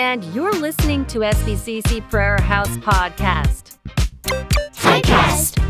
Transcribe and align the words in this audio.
And 0.00 0.24
you're 0.32 0.56
listening 0.56 1.04
to 1.12 1.20
SBCC 1.20 2.08
Prayer 2.08 2.40
House 2.40 2.80
Podcast. 2.80 3.76
Typecast. 4.72 5.60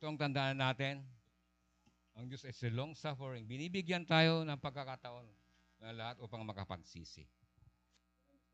Ito 0.00 0.08
ang 0.08 0.16
tandaan 0.16 0.56
natin. 0.56 1.04
Ang 2.16 2.32
Diyos 2.32 2.48
is 2.48 2.56
long 2.72 2.96
suffering. 2.96 3.44
Binibigyan 3.44 4.08
tayo 4.08 4.40
ng 4.48 4.56
pagkakataon 4.56 5.28
na 5.84 5.92
lahat 5.92 6.16
upang 6.24 6.48
makapagsisi. 6.48 7.28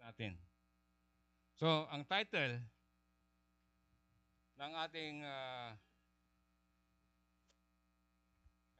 Natin. 0.02 0.34
So, 1.54 1.86
ang 1.94 2.10
title 2.10 2.58
ng 4.58 4.72
ating 4.82 5.22
uh, 5.22 5.78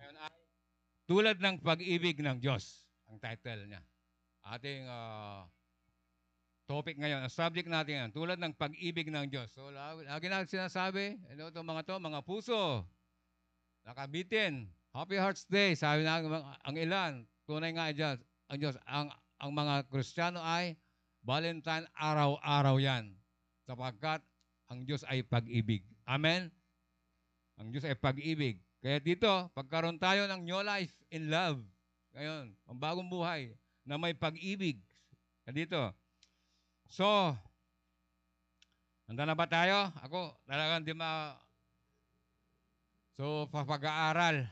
ngayon 0.03 0.19
ay 0.19 0.40
Tulad 1.11 1.43
ng 1.43 1.59
pag-ibig 1.59 2.23
ng 2.23 2.39
Diyos. 2.39 2.87
Ang 3.11 3.19
title 3.19 3.67
niya. 3.67 3.83
Ating 4.47 4.87
uh, 4.87 5.43
topic 6.71 6.95
ngayon, 7.03 7.27
ang 7.27 7.35
subject 7.35 7.67
natin 7.67 7.99
ngayon, 7.99 8.13
tulad 8.15 8.39
ng 8.39 8.55
pag-ibig 8.55 9.11
ng 9.11 9.27
Diyos. 9.27 9.51
So, 9.51 9.75
lagi, 9.75 10.31
natin 10.31 10.47
sinasabi, 10.47 11.19
ano 11.27 11.51
itong 11.51 11.67
mga 11.67 11.83
to, 11.83 11.99
mga 11.99 12.23
puso, 12.23 12.87
nakabitin, 13.83 14.71
Happy 14.95 15.19
Hearts 15.19 15.51
Day, 15.51 15.75
sabi 15.75 16.07
na 16.07 16.23
ang 16.63 16.77
ilan, 16.79 17.27
tunay 17.43 17.75
nga 17.75 17.91
dyan, 17.91 18.17
ang 18.47 18.59
Diyos, 18.63 18.79
ang, 18.87 19.11
ang 19.43 19.51
mga 19.51 19.91
Kristiyano 19.91 20.39
ay 20.39 20.79
Valentine, 21.27 21.91
araw-araw 21.99 22.79
yan. 22.79 23.19
Sapagkat 23.67 24.23
ang 24.71 24.87
Diyos 24.87 25.03
ay 25.11 25.27
pag-ibig. 25.27 25.83
Amen? 26.07 26.55
Ang 27.59 27.75
Diyos 27.75 27.83
ay 27.83 27.99
pag-ibig. 27.99 28.63
Kaya 28.81 28.97
dito, 28.97 29.29
pagkaroon 29.53 30.01
tayo 30.01 30.25
ng 30.25 30.41
new 30.41 30.61
life 30.65 30.93
in 31.13 31.29
love, 31.29 31.61
ngayon, 32.17 32.57
ang 32.65 32.79
bagong 32.81 33.13
buhay 33.13 33.53
na 33.85 34.01
may 34.01 34.17
pag-ibig. 34.17 34.81
Dito. 35.51 35.91
So, 36.87 37.35
handa 39.11 39.27
na 39.27 39.35
ba 39.35 39.51
tayo? 39.51 39.91
Ako, 40.07 40.39
talagang 40.47 40.87
di 40.87 40.95
ma... 40.95 41.35
So, 43.19 43.51
papag-aaral. 43.51 44.47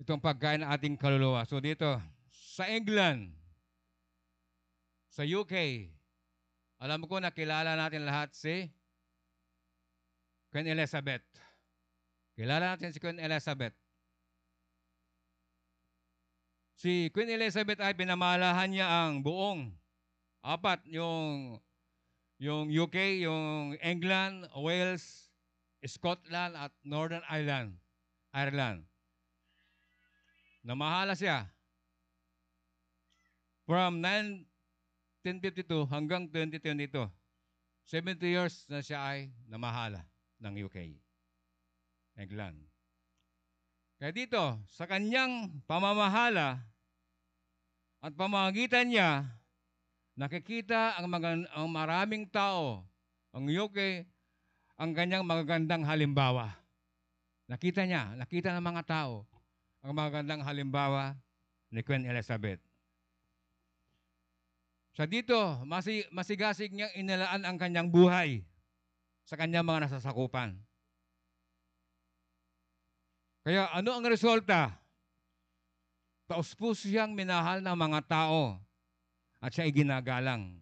Itong 0.00 0.18
pagkain 0.18 0.64
ng 0.64 0.72
ating 0.72 0.96
kaluluwa. 0.96 1.44
So, 1.44 1.60
dito, 1.60 2.00
sa 2.32 2.64
England, 2.66 3.30
sa 5.12 5.22
UK, 5.22 5.86
alam 6.80 7.04
ko 7.04 7.20
nakilala 7.20 7.76
natin 7.76 8.08
lahat 8.08 8.32
si 8.32 8.72
Queen 10.50 10.66
Elizabeth. 10.66 11.22
Kilala 12.34 12.74
natin 12.74 12.90
si 12.90 12.98
Queen 12.98 13.22
Elizabeth. 13.22 13.74
Si 16.74 17.06
Queen 17.14 17.30
Elizabeth 17.30 17.78
ay 17.78 17.94
pinamalahan 17.94 18.66
niya 18.66 18.86
ang 18.90 19.22
buong 19.22 19.70
apat 20.42 20.82
yung 20.90 21.60
yung 22.40 22.66
UK, 22.72 23.22
yung 23.22 23.76
England, 23.78 24.48
Wales, 24.58 25.30
Scotland 25.86 26.58
at 26.58 26.74
Northern 26.82 27.22
Ireland. 27.30 27.78
Ireland. 28.34 28.88
Namahala 30.66 31.14
siya. 31.14 31.46
From 33.70 34.02
1952 34.02 35.86
hanggang 35.86 36.26
2022. 36.26 37.06
70 37.86 38.18
years 38.24 38.66
na 38.66 38.82
siya 38.82 38.98
ay 38.98 39.30
namahala 39.46 40.09
ng 40.40 40.54
UK. 40.66 40.96
England. 42.20 42.58
Kaya 44.00 44.12
dito, 44.12 44.56
sa 44.72 44.88
kanyang 44.88 45.60
pamamahala 45.68 46.60
at 48.00 48.12
pamamagitan 48.16 48.88
niya, 48.88 49.28
nakikita 50.16 50.96
ang, 50.96 51.08
mga, 51.08 51.48
ang 51.52 51.68
maraming 51.68 52.24
tao, 52.28 52.84
ang 53.32 53.44
UK, 53.44 54.08
ang 54.80 54.96
kanyang 54.96 55.24
magagandang 55.24 55.84
halimbawa. 55.84 56.56
Nakita 57.44 57.84
niya, 57.84 58.16
nakita 58.16 58.56
ng 58.56 58.64
mga 58.64 58.82
tao, 58.88 59.28
ang 59.84 59.92
magagandang 59.92 60.44
halimbawa 60.44 61.12
ni 61.68 61.84
Queen 61.84 62.08
Elizabeth. 62.08 62.60
Sa 64.96 65.04
dito, 65.04 65.36
masi, 65.68 66.08
masigasig 66.08 66.72
niyang 66.72 66.92
inilaan 66.96 67.44
ang 67.44 67.56
kanyang 67.60 67.88
buhay 67.92 68.42
sa 69.30 69.38
kanyang 69.38 69.62
mga 69.62 69.86
nasasakupan. 69.86 70.58
Kaya 73.46 73.70
ano 73.70 73.94
ang 73.94 74.02
resulta? 74.10 74.74
Taos-puso 76.26 76.90
siyang 76.90 77.14
minahal 77.14 77.62
ng 77.62 77.76
mga 77.78 78.10
tao 78.10 78.58
at 79.38 79.54
siya 79.54 79.70
ay 79.70 79.72
ginagalang. 79.72 80.58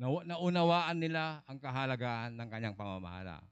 Naunawaan 0.00 0.96
nila 0.96 1.44
ang 1.44 1.60
kahalagaan 1.60 2.40
ng 2.40 2.48
kanyang 2.48 2.72
pamamahala. 2.72 3.44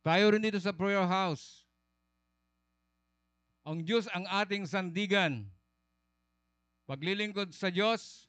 Tayo 0.00 0.32
rin 0.32 0.40
dito 0.40 0.56
sa 0.56 0.72
prayer 0.72 1.04
house. 1.04 1.68
Ang 3.68 3.84
Diyos 3.84 4.08
ang 4.08 4.24
ating 4.40 4.64
sandigan. 4.64 5.44
Paglilingkod 6.88 7.52
sa 7.52 7.68
Diyos, 7.68 8.28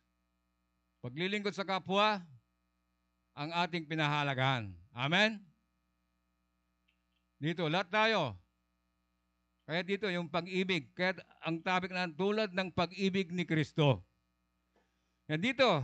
paglilingkod 1.03 1.55
sa 1.55 1.67
kapwa, 1.67 2.23
ang 3.35 3.51
ating 3.51 3.83
pinahalagahan. 3.83 4.71
Amen? 4.95 5.43
Dito, 7.35 7.67
lahat 7.67 7.91
tayo. 7.91 8.39
Kaya 9.67 9.83
dito, 9.83 10.07
yung 10.07 10.31
pag-ibig. 10.31 10.87
Kaya 10.95 11.19
ang 11.43 11.59
topic 11.59 11.91
na 11.91 12.07
tulad 12.07 12.55
ng 12.55 12.71
pag-ibig 12.71 13.35
ni 13.35 13.43
Kristo. 13.43 13.99
Kaya 15.27 15.37
dito, 15.41 15.83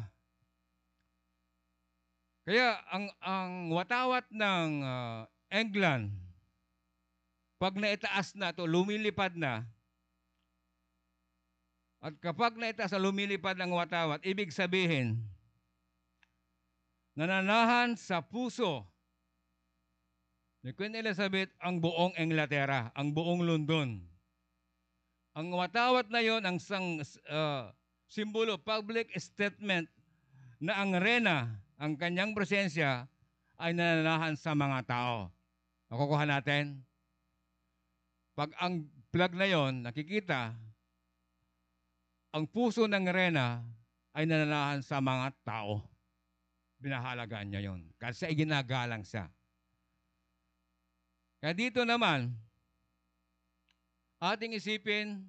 kaya 2.48 2.80
ang, 2.90 3.06
ang 3.22 3.52
watawat 3.70 4.26
ng 4.32 4.70
uh, 4.82 5.22
England, 5.52 6.10
pag 7.62 7.78
naitaas 7.78 8.34
na 8.34 8.50
to 8.50 8.66
lumilipad 8.66 9.38
na, 9.38 9.62
at 12.02 12.18
kapag 12.18 12.58
naitaas 12.58 12.90
na 12.90 13.02
lumilipad 13.02 13.54
ng 13.62 13.78
watawat, 13.78 14.26
ibig 14.26 14.50
sabihin, 14.50 15.22
nananahan 17.16 18.00
sa 18.00 18.24
puso 18.24 18.88
ni 20.62 20.72
Queen 20.78 20.94
Elizabeth 20.94 21.50
ang 21.58 21.82
buong 21.82 22.14
Inglaterra, 22.22 22.94
ang 22.94 23.12
buong 23.12 23.42
London. 23.42 23.98
Ang 25.34 25.48
watawat 25.58 26.12
na 26.14 26.22
yon 26.22 26.44
ang 26.46 26.62
sang 26.62 27.02
uh, 27.32 27.72
simbolo, 28.06 28.60
public 28.62 29.10
statement 29.18 29.90
na 30.62 30.78
ang 30.78 30.94
rena, 31.00 31.50
ang 31.82 31.98
kanyang 31.98 32.38
presensya 32.38 33.10
ay 33.58 33.74
nananahan 33.74 34.38
sa 34.38 34.54
mga 34.54 34.86
tao. 34.86 35.34
Nakukuha 35.90 36.30
natin? 36.30 36.86
Pag 38.38 38.54
ang 38.62 38.86
plug 39.10 39.34
na 39.34 39.48
yon 39.50 39.82
nakikita, 39.82 40.54
ang 42.32 42.46
puso 42.48 42.86
ng 42.86 43.08
rena 43.10 43.66
ay 44.14 44.30
nananahan 44.30 44.86
sa 44.86 45.02
mga 45.02 45.34
tao. 45.42 45.91
Binahalagaan 46.82 47.54
niya 47.54 47.62
yon. 47.70 47.86
Kasi 48.02 48.34
ginagalang 48.34 49.06
siya. 49.06 49.30
Kaya 51.42 51.54
dito 51.54 51.86
naman, 51.86 52.34
ating 54.22 54.58
isipin 54.58 55.26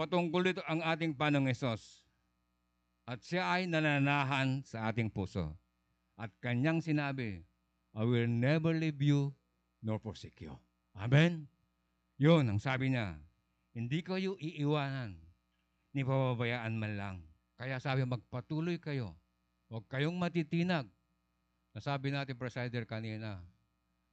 patungkol 0.00 0.48
dito 0.48 0.64
ang 0.64 0.80
ating 0.80 1.12
Panong 1.12 1.52
Isos. 1.52 2.00
At 3.04 3.20
siya 3.20 3.52
ay 3.52 3.68
nananahan 3.68 4.64
sa 4.64 4.88
ating 4.88 5.12
puso. 5.12 5.52
At 6.16 6.32
kanyang 6.40 6.80
sinabi, 6.80 7.44
I 7.92 8.04
will 8.04 8.28
never 8.28 8.72
leave 8.72 9.00
you 9.00 9.36
nor 9.84 10.00
forsake 10.00 10.44
you. 10.44 10.56
Amen? 10.96 11.48
Yun 12.20 12.48
ang 12.48 12.60
sabi 12.60 12.92
niya. 12.92 13.16
Hindi 13.72 14.04
kayo 14.04 14.36
iiwanan, 14.36 15.16
ni 15.96 16.00
pababayaan 16.04 16.76
man 16.76 16.92
lang. 16.96 17.16
Kaya 17.56 17.80
sabi, 17.80 18.04
magpatuloy 18.04 18.80
kayo. 18.80 19.16
Huwag 19.70 19.86
kayong 19.86 20.18
matitinag. 20.18 20.90
Nasabi 21.70 22.10
natin, 22.10 22.34
Presider, 22.34 22.82
kanina, 22.82 23.38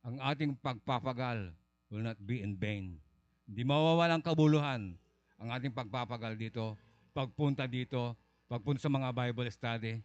ang 0.06 0.22
ating 0.22 0.54
pagpapagal 0.62 1.50
will 1.90 2.06
not 2.06 2.16
be 2.22 2.46
in 2.46 2.54
vain. 2.54 3.02
Hindi 3.50 3.66
mawawalang 3.66 4.22
kabuluhan 4.22 4.94
ang 5.42 5.50
ating 5.54 5.74
pagpapagal 5.74 6.38
dito, 6.38 6.78
pagpunta 7.14 7.66
dito, 7.66 8.14
pagpunta 8.46 8.86
sa 8.86 8.94
mga 8.94 9.10
Bible 9.10 9.50
study, 9.50 9.98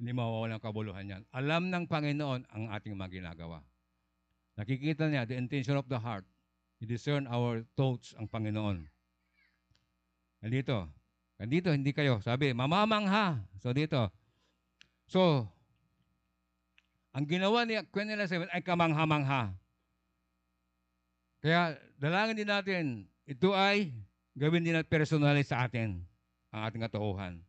hindi 0.00 0.10
mawawalang 0.10 0.58
kabuluhan 0.58 1.06
yan. 1.06 1.22
Alam 1.30 1.70
ng 1.70 1.84
Panginoon 1.86 2.50
ang 2.50 2.64
ating 2.74 2.98
mga 2.98 3.22
ginagawa. 3.22 3.62
Nakikita 4.58 5.06
niya 5.06 5.22
the 5.22 5.38
intention 5.38 5.78
of 5.78 5.86
the 5.86 5.98
heart. 5.98 6.26
He 6.82 6.88
discern 6.88 7.30
our 7.30 7.62
thoughts 7.76 8.16
ang 8.16 8.26
Panginoon. 8.26 8.88
Nandito. 10.40 10.88
Nandito, 11.36 11.68
hindi 11.70 11.92
kayo. 11.92 12.18
Sabi, 12.24 12.56
mamamangha. 12.56 13.44
So 13.60 13.70
dito. 13.76 14.08
So, 15.10 15.42
ang 17.10 17.26
ginawa 17.26 17.66
ni 17.66 17.74
Queen 17.90 18.14
Elizabeth 18.14 18.46
ay 18.54 18.62
kamangha-mangha. 18.62 19.50
Kaya 21.42 21.74
dalangin 21.98 22.38
din 22.38 22.46
natin, 22.46 22.84
ito 23.26 23.50
ay 23.50 23.90
gawin 24.38 24.62
din 24.62 24.78
natin 24.78 24.86
personally 24.86 25.42
sa 25.42 25.66
atin, 25.66 26.06
ang 26.54 26.62
ating 26.62 26.86
katauhan. 26.86 27.42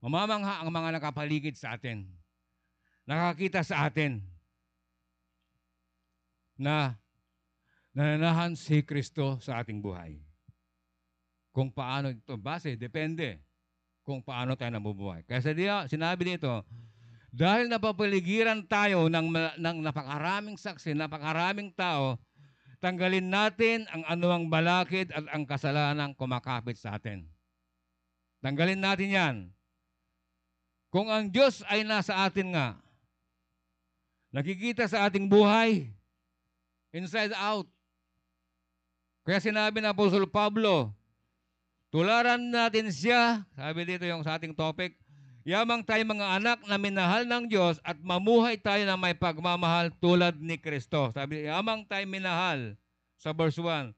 Mamamangha 0.00 0.64
ang 0.64 0.72
mga 0.72 0.96
nakapaligid 0.96 1.60
sa 1.60 1.76
atin. 1.76 2.08
Nakakita 3.04 3.60
sa 3.60 3.92
atin 3.92 4.24
na 6.56 6.96
nananahan 7.92 8.56
si 8.56 8.80
Kristo 8.80 9.36
sa 9.44 9.60
ating 9.60 9.84
buhay. 9.84 10.16
Kung 11.52 11.68
paano 11.68 12.16
ito, 12.16 12.32
base, 12.40 12.80
depende 12.80 13.44
kung 14.06 14.22
paano 14.22 14.54
tayo 14.54 14.70
nabubuhay. 14.70 15.26
Kaya 15.26 15.42
diya, 15.50 15.90
sinabi 15.90 16.38
dito, 16.38 16.62
dahil 17.36 17.68
napapaligiran 17.68 18.64
tayo 18.64 19.12
ng, 19.12 19.28
ng 19.60 19.76
napakaraming 19.84 20.56
saksi, 20.56 20.96
napakaraming 20.96 21.74
tao, 21.74 22.16
tanggalin 22.80 23.28
natin 23.28 23.84
ang 23.92 24.06
anuang 24.08 24.48
balakid 24.48 25.12
at 25.12 25.26
ang 25.34 25.44
kasalanan 25.44 26.16
kumakapit 26.16 26.80
sa 26.80 26.96
atin. 26.96 27.28
Tanggalin 28.40 28.80
natin 28.80 29.10
yan. 29.12 29.36
Kung 30.88 31.12
ang 31.12 31.28
Diyos 31.28 31.60
ay 31.68 31.84
nasa 31.84 32.24
atin 32.24 32.56
nga, 32.56 32.78
nakikita 34.32 34.88
sa 34.88 35.04
ating 35.04 35.28
buhay, 35.28 35.92
inside 36.94 37.36
out. 37.36 37.68
Kaya 39.28 39.44
sinabi 39.44 39.84
ng 39.84 39.92
Apostol 39.92 40.24
Pablo, 40.24 40.95
tularan 41.90 42.52
natin 42.52 42.90
siya, 42.90 43.44
sabi 43.54 43.86
dito 43.86 44.06
yung 44.06 44.22
sa 44.26 44.38
ating 44.38 44.54
topic, 44.54 44.98
yamang 45.46 45.86
tayo 45.86 46.02
mga 46.02 46.42
anak 46.42 46.58
na 46.66 46.76
minahal 46.76 47.22
ng 47.22 47.46
Diyos 47.46 47.78
at 47.86 47.94
mamuhay 48.02 48.58
tayo 48.58 48.82
na 48.82 48.98
may 48.98 49.14
pagmamahal 49.14 49.94
tulad 50.02 50.34
ni 50.42 50.58
Kristo. 50.58 51.14
Sabi, 51.14 51.46
yamang 51.46 51.86
tayo 51.86 52.02
minahal 52.10 52.74
sa 53.14 53.30
verse 53.30 53.58
1. 53.62 53.94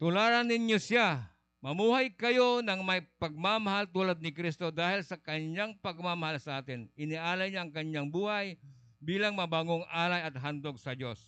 Tularan 0.00 0.48
ninyo 0.48 0.80
siya. 0.80 1.30
Mamuhay 1.62 2.10
kayo 2.18 2.58
ng 2.58 2.82
may 2.82 3.06
pagmamahal 3.22 3.86
tulad 3.86 4.18
ni 4.18 4.34
Kristo 4.34 4.74
dahil 4.74 5.06
sa 5.06 5.14
kanyang 5.14 5.78
pagmamahal 5.78 6.42
sa 6.42 6.58
atin. 6.58 6.90
Inialay 6.98 7.54
niya 7.54 7.62
ang 7.62 7.70
kanyang 7.70 8.10
buhay 8.10 8.58
bilang 8.98 9.38
mabangong 9.38 9.86
alay 9.86 10.26
at 10.26 10.34
handog 10.42 10.74
sa 10.78 10.94
Diyos. 10.98 11.22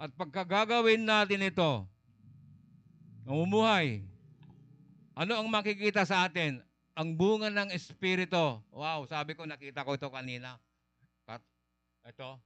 At 0.00 0.08
pagkagagawin 0.16 1.04
natin 1.04 1.44
ito, 1.44 1.84
namumuhay, 3.28 4.08
ano 5.12 5.32
ang 5.36 5.48
makikita 5.48 6.04
sa 6.08 6.24
atin? 6.28 6.60
Ang 6.92 7.16
bunga 7.16 7.48
ng 7.48 7.72
Espiritu. 7.72 8.60
Wow, 8.72 9.08
sabi 9.08 9.32
ko, 9.32 9.48
nakita 9.48 9.84
ko 9.84 9.96
ito 9.96 10.08
kanina. 10.12 10.60
Kat, 11.24 11.40
ito, 12.04 12.36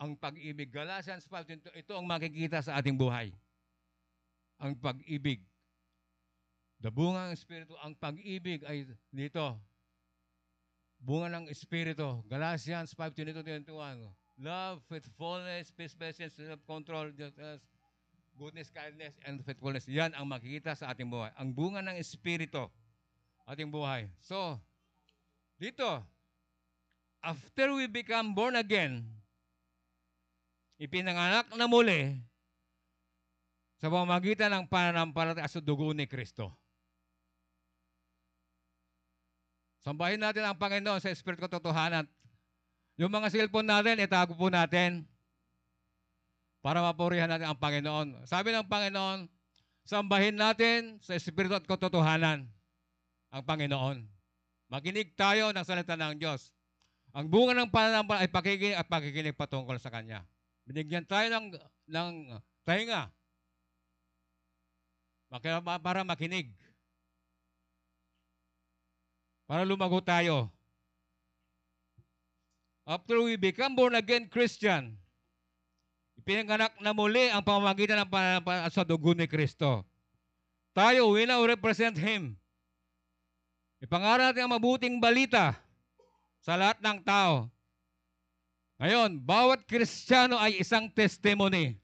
ang 0.00 0.18
pag-ibig. 0.18 0.72
Galatians 0.72 1.28
5, 1.28 1.78
ito, 1.78 1.92
ang 1.94 2.06
makikita 2.06 2.62
sa 2.64 2.78
ating 2.78 2.98
buhay. 2.98 3.30
Ang 4.58 4.74
pag-ibig. 4.78 5.44
The 6.80 6.88
bunga 6.88 7.28
ng 7.28 7.36
Espiritu, 7.36 7.76
ang 7.84 7.92
pag-ibig 7.92 8.64
ay 8.64 8.88
dito. 9.12 9.60
Bunga 10.96 11.28
ng 11.28 11.46
Espiritu. 11.52 12.24
Galatians 12.26 12.96
5, 12.96 13.12
22, 13.12 13.68
21. 13.68 14.08
Love, 14.40 14.80
faithfulness, 14.88 15.68
peace, 15.76 15.92
patience, 15.92 16.32
self-control, 16.32 17.12
gentleness, 17.12 17.60
goodness, 18.40 18.72
kindness, 18.72 19.12
and 19.28 19.44
faithfulness. 19.44 19.84
Yan 19.84 20.16
ang 20.16 20.24
makikita 20.24 20.72
sa 20.72 20.96
ating 20.96 21.12
buhay. 21.12 21.28
Ang 21.36 21.52
bunga 21.52 21.84
ng 21.84 22.00
Espiritu, 22.00 22.72
ating 23.44 23.68
buhay. 23.68 24.08
So, 24.24 24.56
dito, 25.60 26.00
after 27.20 27.76
we 27.76 27.84
become 27.84 28.32
born 28.32 28.56
again, 28.56 29.04
ipinanganak 30.80 31.52
na 31.52 31.68
muli 31.68 32.16
sa 33.76 33.92
pamamagitan 33.92 34.48
ng 34.56 34.64
pananampalataya 34.72 35.44
sa 35.44 35.60
dugo 35.60 35.92
ni 35.92 36.08
Kristo. 36.08 36.48
Sambahin 39.84 40.20
natin 40.20 40.48
ang 40.48 40.56
Panginoon 40.56 41.00
sa 41.00 41.12
Espiritu 41.12 41.44
Katotohanan. 41.44 42.08
Yung 42.96 43.12
mga 43.12 43.32
cellphone 43.32 43.68
natin, 43.68 44.00
itago 44.00 44.32
po 44.32 44.48
natin 44.48 45.04
para 46.60 46.84
mapurihan 46.84 47.28
natin 47.28 47.48
ang 47.48 47.58
Panginoon. 47.58 48.28
Sabi 48.28 48.52
ng 48.52 48.68
Panginoon, 48.68 49.28
sambahin 49.84 50.36
natin 50.36 51.00
sa 51.00 51.16
Espiritu 51.16 51.56
at 51.56 51.64
Katotohanan 51.64 52.44
ang 53.32 53.42
Panginoon. 53.44 54.04
Makinig 54.70 55.16
tayo 55.18 55.50
ng 55.50 55.66
salita 55.66 55.96
ng 55.96 56.20
Diyos. 56.20 56.52
Ang 57.10 57.26
bunga 57.26 57.58
ng 57.58 57.72
pananampalataya 57.74 58.22
ay 58.22 58.30
pakikinig 58.30 58.76
at 58.78 58.86
pakikinig 58.86 59.34
patungkol 59.34 59.74
sa 59.82 59.90
Kanya. 59.90 60.22
Binigyan 60.62 61.02
tayo 61.02 61.26
ng, 61.26 61.58
ng 61.90 62.10
tainga 62.62 63.10
para 65.30 66.02
makinig. 66.02 66.50
Para 69.46 69.62
lumago 69.62 70.02
tayo. 70.02 70.50
After 72.86 73.22
we 73.22 73.38
become 73.38 73.78
born 73.78 73.94
again 73.94 74.26
Christian, 74.26 74.98
ipinanganak 76.30 76.78
na 76.78 76.94
muli 76.94 77.26
ang 77.26 77.42
pamamagitan 77.42 78.06
ng 78.06 78.06
pananampalataya 78.06 78.70
sa 78.70 78.86
dugo 78.86 79.10
ni 79.18 79.26
Kristo. 79.26 79.82
Tayo, 80.70 81.10
we 81.10 81.26
now 81.26 81.42
represent 81.42 81.98
Him. 81.98 82.38
Ipangaral 83.82 84.30
natin 84.30 84.46
ang 84.46 84.54
mabuting 84.54 85.02
balita 85.02 85.58
sa 86.38 86.54
lahat 86.54 86.78
ng 86.78 87.02
tao. 87.02 87.50
Ngayon, 88.78 89.18
bawat 89.18 89.66
Kristiyano 89.66 90.38
ay 90.38 90.62
isang 90.62 90.86
testimony. 90.86 91.74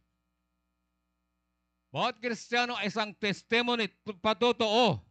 Bawat 1.91 2.23
Kristiyano 2.23 2.79
ay 2.79 2.87
isang 2.87 3.11
testimony, 3.19 3.91
patotoo. 4.23 5.03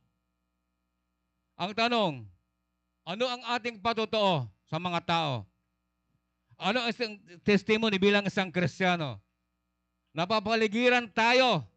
Ang 1.60 1.76
tanong, 1.76 2.24
ano 3.04 3.26
ang 3.28 3.44
ating 3.60 3.84
patotoo 3.84 4.48
sa 4.64 4.80
mga 4.80 5.04
tao? 5.04 5.34
Ano 6.56 6.88
ang 6.88 6.96
testimony 7.44 8.00
bilang 8.00 8.24
isang 8.24 8.48
Kristiyano? 8.48 9.25
Napapaligiran 10.16 11.12
tayo 11.12 11.68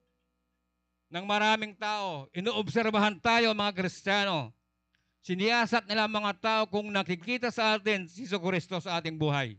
ng 1.11 1.25
maraming 1.27 1.75
tao. 1.75 2.31
Inuobserbahan 2.31 3.19
tayo 3.19 3.51
mga 3.51 3.75
Kristiyano. 3.75 4.55
Siniyasat 5.27 5.91
nila 5.91 6.07
mga 6.07 6.33
tao 6.39 6.63
kung 6.71 6.87
nakikita 6.95 7.51
sa 7.51 7.75
atin 7.75 8.07
si 8.07 8.31
Kristo 8.31 8.79
sa 8.79 9.03
ating 9.03 9.19
buhay. 9.19 9.59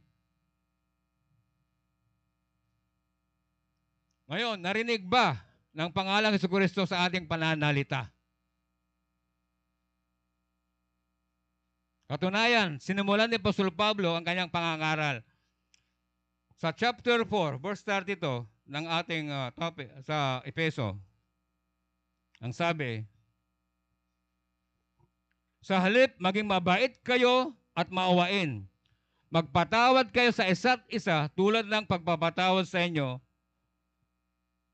Ngayon, 4.32 4.64
narinig 4.64 5.04
ba 5.04 5.36
ng 5.76 5.92
pangalang 5.92 6.32
Jesu 6.40 6.48
Kristo 6.48 6.88
sa 6.88 7.04
ating 7.04 7.28
pananalita? 7.28 8.08
Katunayan, 12.08 12.80
sinimulan 12.80 13.28
ni 13.28 13.36
Apostol 13.36 13.76
Pablo 13.76 14.16
ang 14.16 14.24
kanyang 14.24 14.50
pangangaral. 14.50 15.20
Sa 16.56 16.72
chapter 16.72 17.28
4, 17.28 17.60
verse 17.60 17.84
32 17.84 18.59
ng 18.70 18.86
ating 18.86 19.34
uh, 19.34 19.50
topic 19.58 19.90
sa 20.06 20.46
Epeso, 20.46 20.94
ang 22.40 22.54
sabi, 22.54 23.04
Sa 25.60 25.76
halip, 25.84 26.16
maging 26.22 26.48
mabait 26.48 26.96
kayo 27.04 27.52
at 27.76 27.92
maawain. 27.92 28.64
Magpatawad 29.28 30.10
kayo 30.16 30.32
sa 30.32 30.48
isa't 30.48 30.82
isa 30.90 31.28
tulad 31.36 31.68
ng 31.68 31.86
pagpapatawad 31.86 32.64
sa 32.66 32.82
inyo 32.82 33.20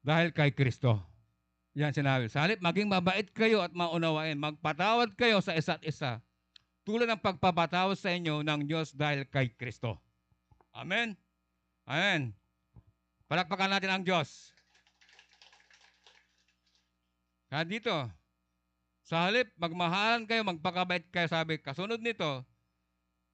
dahil 0.06 0.30
kay 0.30 0.54
Kristo. 0.54 1.02
Yan 1.76 1.92
sinabi. 1.92 2.30
Sa 2.30 2.46
halip, 2.46 2.62
maging 2.62 2.88
mabait 2.88 3.28
kayo 3.34 3.66
at 3.66 3.74
maunawain. 3.74 4.38
Magpatawad 4.38 5.18
kayo 5.18 5.42
sa 5.44 5.58
isa't 5.58 5.82
isa 5.84 6.22
tulad 6.86 7.10
ng 7.10 7.20
pagpapatawad 7.20 7.98
sa 7.98 8.14
inyo 8.14 8.46
ng 8.46 8.70
Diyos 8.70 8.94
dahil 8.94 9.26
kay 9.28 9.52
Kristo. 9.58 9.98
Amen? 10.72 11.18
Amen. 11.90 12.32
Palakpakan 13.26 13.74
natin 13.74 13.90
ang 13.90 14.04
Diyos. 14.06 14.54
Kaya 17.50 17.66
dito, 17.66 17.96
sa 19.06 19.30
halip, 19.30 19.50
magmahalan 19.58 20.26
kayo, 20.30 20.42
magpakabait 20.46 21.06
kayo, 21.10 21.30
sabi, 21.30 21.58
kasunod 21.62 22.02
nito, 22.02 22.46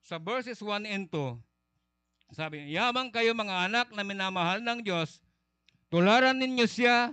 sa 0.03 0.19
verses 0.19 0.60
1 0.60 0.88
and 0.88 1.07
2, 1.12 1.36
sabi, 2.31 2.71
yamang 2.71 3.12
kayo 3.12 3.36
mga 3.36 3.71
anak 3.71 3.88
na 3.91 4.03
minamahal 4.07 4.63
ng 4.63 4.79
Diyos, 4.83 5.19
tularan 5.91 6.39
ninyo 6.39 6.67
siya, 6.67 7.12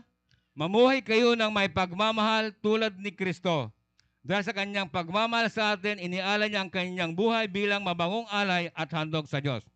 mamuhay 0.54 1.02
kayo 1.02 1.34
ng 1.34 1.50
may 1.50 1.70
pagmamahal 1.70 2.54
tulad 2.62 2.94
ni 2.98 3.10
Kristo. 3.10 3.74
Dahil 4.22 4.42
sa 4.46 4.54
kanyang 4.54 4.90
pagmamahal 4.90 5.50
sa 5.50 5.74
atin, 5.74 5.98
inialay 5.98 6.50
niya 6.50 6.66
ang 6.66 6.70
kanyang 6.70 7.14
buhay 7.14 7.50
bilang 7.50 7.82
mabangong 7.82 8.26
alay 8.30 8.70
at 8.74 8.90
handog 8.94 9.26
sa 9.26 9.42
Diyos. 9.42 9.66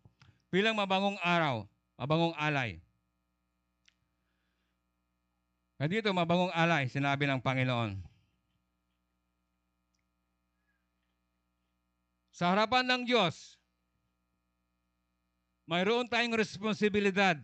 Bilang 0.51 0.75
mabangong 0.79 1.19
araw, 1.19 1.67
mabangong 1.99 2.35
alay. 2.39 2.83
Kaya 5.77 5.89
dito, 5.89 6.13
mabangong 6.13 6.53
alay, 6.53 6.85
sinabi 6.85 7.25
ng 7.25 7.41
Panginoon. 7.41 7.97
Sa 12.33 12.53
harapan 12.53 12.85
ng 12.85 13.01
Diyos, 13.05 13.57
mayroon 15.69 16.09
tayong 16.09 16.37
responsibilidad 16.37 17.37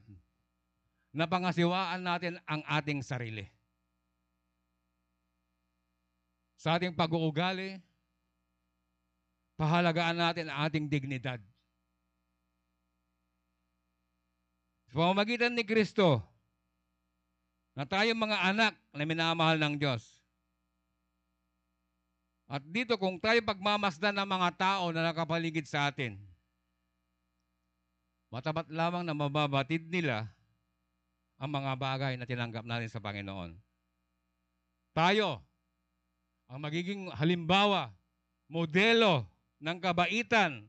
na 1.09 1.25
pangasiwaan 1.25 2.01
natin 2.01 2.37
ang 2.45 2.61
ating 2.65 3.01
sarili. 3.01 3.49
Sa 6.59 6.77
ating 6.77 6.93
pag-uugali, 6.93 7.81
pahalagaan 9.57 10.17
natin 10.17 10.45
ang 10.49 10.69
ating 10.69 10.85
dignidad. 10.85 11.41
Sa 14.89 14.93
pamamagitan 15.05 15.53
ni 15.53 15.65
Kristo, 15.65 16.28
na 17.77 17.85
tayo 17.85 18.11
mga 18.13 18.37
anak 18.53 18.73
na 18.91 19.03
minamahal 19.05 19.57
ng 19.57 19.75
Diyos. 19.79 20.19
At 22.49 22.65
dito 22.65 22.97
kung 22.97 23.21
tayo 23.21 23.37
pagmamasdan 23.45 24.17
ng 24.17 24.25
mga 24.25 24.49
tao 24.57 24.89
na 24.89 25.13
nakapaligid 25.13 25.69
sa 25.69 25.93
atin, 25.93 26.17
matapat 28.33 28.65
lamang 28.73 29.05
na 29.05 29.13
mababatid 29.13 29.85
nila 29.85 30.25
ang 31.37 31.49
mga 31.53 31.71
bagay 31.77 32.13
na 32.17 32.25
tinanggap 32.25 32.65
natin 32.65 32.89
sa 32.89 32.97
Panginoon. 32.97 33.53
Tayo, 34.97 35.45
ang 36.49 36.59
magiging 36.59 37.13
halimbawa, 37.13 37.93
modelo 38.49 39.29
ng 39.61 39.77
kabaitan, 39.77 40.65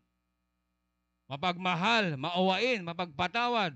mapagmahal, 1.25 2.21
mauwain, 2.21 2.85
mapagpatawad. 2.85 3.73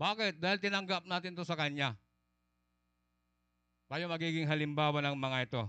Bakit? 0.00 0.40
Dahil 0.40 0.58
tinanggap 0.58 1.04
natin 1.04 1.36
to 1.36 1.44
sa 1.44 1.54
Kanya. 1.54 2.00
Tayo 3.90 4.06
magiging 4.06 4.46
halimbawa 4.46 5.02
ng 5.02 5.18
mga 5.18 5.38
ito. 5.50 5.62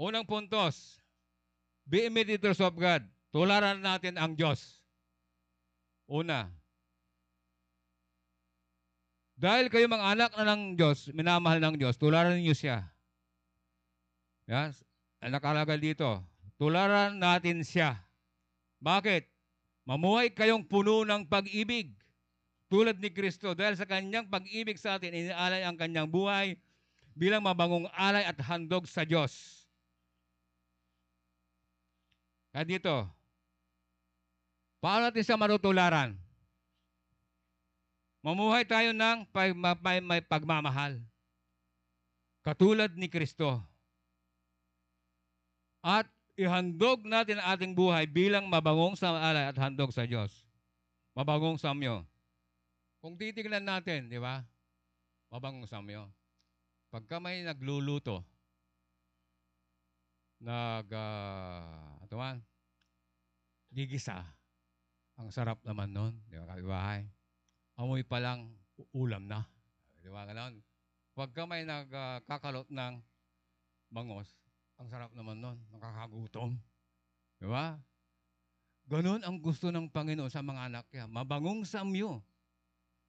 Unang 0.00 0.24
puntos, 0.24 1.04
be 1.84 2.08
imitators 2.08 2.56
of 2.64 2.72
God. 2.80 3.04
Tularan 3.28 3.84
natin 3.84 4.16
ang 4.16 4.32
Diyos. 4.32 4.80
Una, 6.08 6.48
dahil 9.36 9.68
kayo 9.68 9.84
mga 9.84 10.16
anak 10.16 10.32
na 10.32 10.56
ng 10.56 10.80
Diyos, 10.80 11.12
minamahal 11.12 11.60
ng 11.60 11.76
Diyos, 11.76 12.00
tularan 12.00 12.40
niyo 12.40 12.56
siya. 12.56 12.88
Yes? 14.48 14.80
Ang 15.20 15.36
nakalagay 15.36 15.76
dito, 15.76 16.24
tularan 16.56 17.20
natin 17.20 17.60
siya. 17.60 18.00
Bakit? 18.80 19.28
Mamuhay 19.84 20.32
kayong 20.32 20.64
puno 20.64 21.04
ng 21.04 21.28
pag-ibig 21.28 21.92
tulad 22.66 22.98
ni 22.98 23.10
Kristo 23.10 23.54
dahil 23.54 23.78
sa 23.78 23.86
kanyang 23.86 24.26
pag-ibig 24.26 24.78
sa 24.78 24.98
atin, 24.98 25.14
inialay 25.14 25.62
ang 25.62 25.78
kanyang 25.78 26.10
buhay 26.10 26.58
bilang 27.16 27.40
mabangong 27.40 27.88
alay 27.94 28.26
at 28.26 28.36
handog 28.42 28.84
sa 28.90 29.06
Diyos. 29.06 29.64
Kaya 32.50 32.64
dito, 32.66 33.06
paano 34.80 35.08
natin 35.08 35.24
siya 35.24 35.38
marutularan? 35.38 36.16
Mamuhay 38.26 38.66
tayo 38.66 38.90
ng 38.90 39.28
pag- 39.30 39.54
ma- 39.54 39.78
may, 39.78 40.02
may 40.02 40.20
pagmamahal. 40.24 40.98
Katulad 42.42 42.90
ni 42.98 43.06
Kristo. 43.06 43.62
At 45.78 46.10
ihandog 46.34 47.06
natin 47.06 47.38
ang 47.38 47.54
ating 47.54 47.72
buhay 47.72 48.10
bilang 48.10 48.50
mabangong 48.50 48.98
sa 48.98 49.14
alay 49.14 49.46
at 49.46 49.54
handog 49.54 49.94
sa 49.94 50.02
Diyos. 50.02 50.42
Mabangong 51.14 51.54
samyo. 51.54 52.02
Kung 53.06 53.14
titignan 53.14 53.62
natin, 53.62 54.10
di 54.10 54.18
ba? 54.18 54.42
Mabangong 55.30 55.70
samyo. 55.70 56.10
Pagka 56.90 57.22
may 57.22 57.46
nagluluto, 57.46 58.26
nag, 60.42 60.90
uh, 60.90 62.02
ano 62.02 62.14
man, 62.18 62.42
gigisa, 63.70 64.26
ang 65.14 65.30
sarap 65.30 65.62
naman 65.62 65.94
nun, 65.94 66.18
di 66.26 66.34
ba, 66.34 66.50
kabibahay? 66.50 67.06
Amoy 67.78 68.02
pa 68.02 68.18
lang, 68.18 68.50
ulam 68.90 69.30
na. 69.30 69.46
Di 70.02 70.10
ba, 70.10 70.26
gano'n? 70.26 70.58
Pagka 71.14 71.46
may 71.46 71.62
nagkakalot 71.62 72.66
ng 72.74 72.98
bangos, 73.86 74.34
ang 74.82 74.90
sarap 74.90 75.14
naman 75.14 75.38
nun, 75.38 75.62
nakakagutom. 75.70 76.58
Di 77.38 77.46
ba? 77.46 77.78
Ganon 78.90 79.22
ang 79.22 79.38
gusto 79.38 79.70
ng 79.70 79.94
Panginoon 79.94 80.26
sa 80.26 80.42
mga 80.42 80.74
anak 80.74 80.90
niya. 80.90 81.06
Mabangong 81.06 81.62
samyo. 81.62 82.18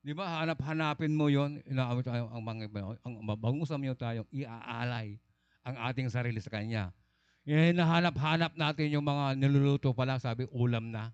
Di 0.08 0.16
ba? 0.16 0.40
Hanap-hanapin 0.40 1.12
mo 1.12 1.28
yon 1.28 1.60
Inaawit 1.68 2.08
tayo 2.08 2.32
ang 2.32 2.40
mga 2.40 2.72
ang 3.04 3.14
mabangong 3.28 3.68
samyo 3.68 3.92
tayong 3.92 4.24
iaalay 4.32 5.20
ang 5.68 5.76
ating 5.92 6.08
sarili 6.08 6.40
sa 6.40 6.48
Kanya. 6.48 6.96
Eh, 7.44 7.76
nahanap-hanap 7.76 8.56
natin 8.56 8.88
yung 8.96 9.04
mga 9.04 9.36
niluluto 9.36 9.92
pala, 9.92 10.16
sabi, 10.16 10.48
ulam 10.56 10.96
na. 10.96 11.12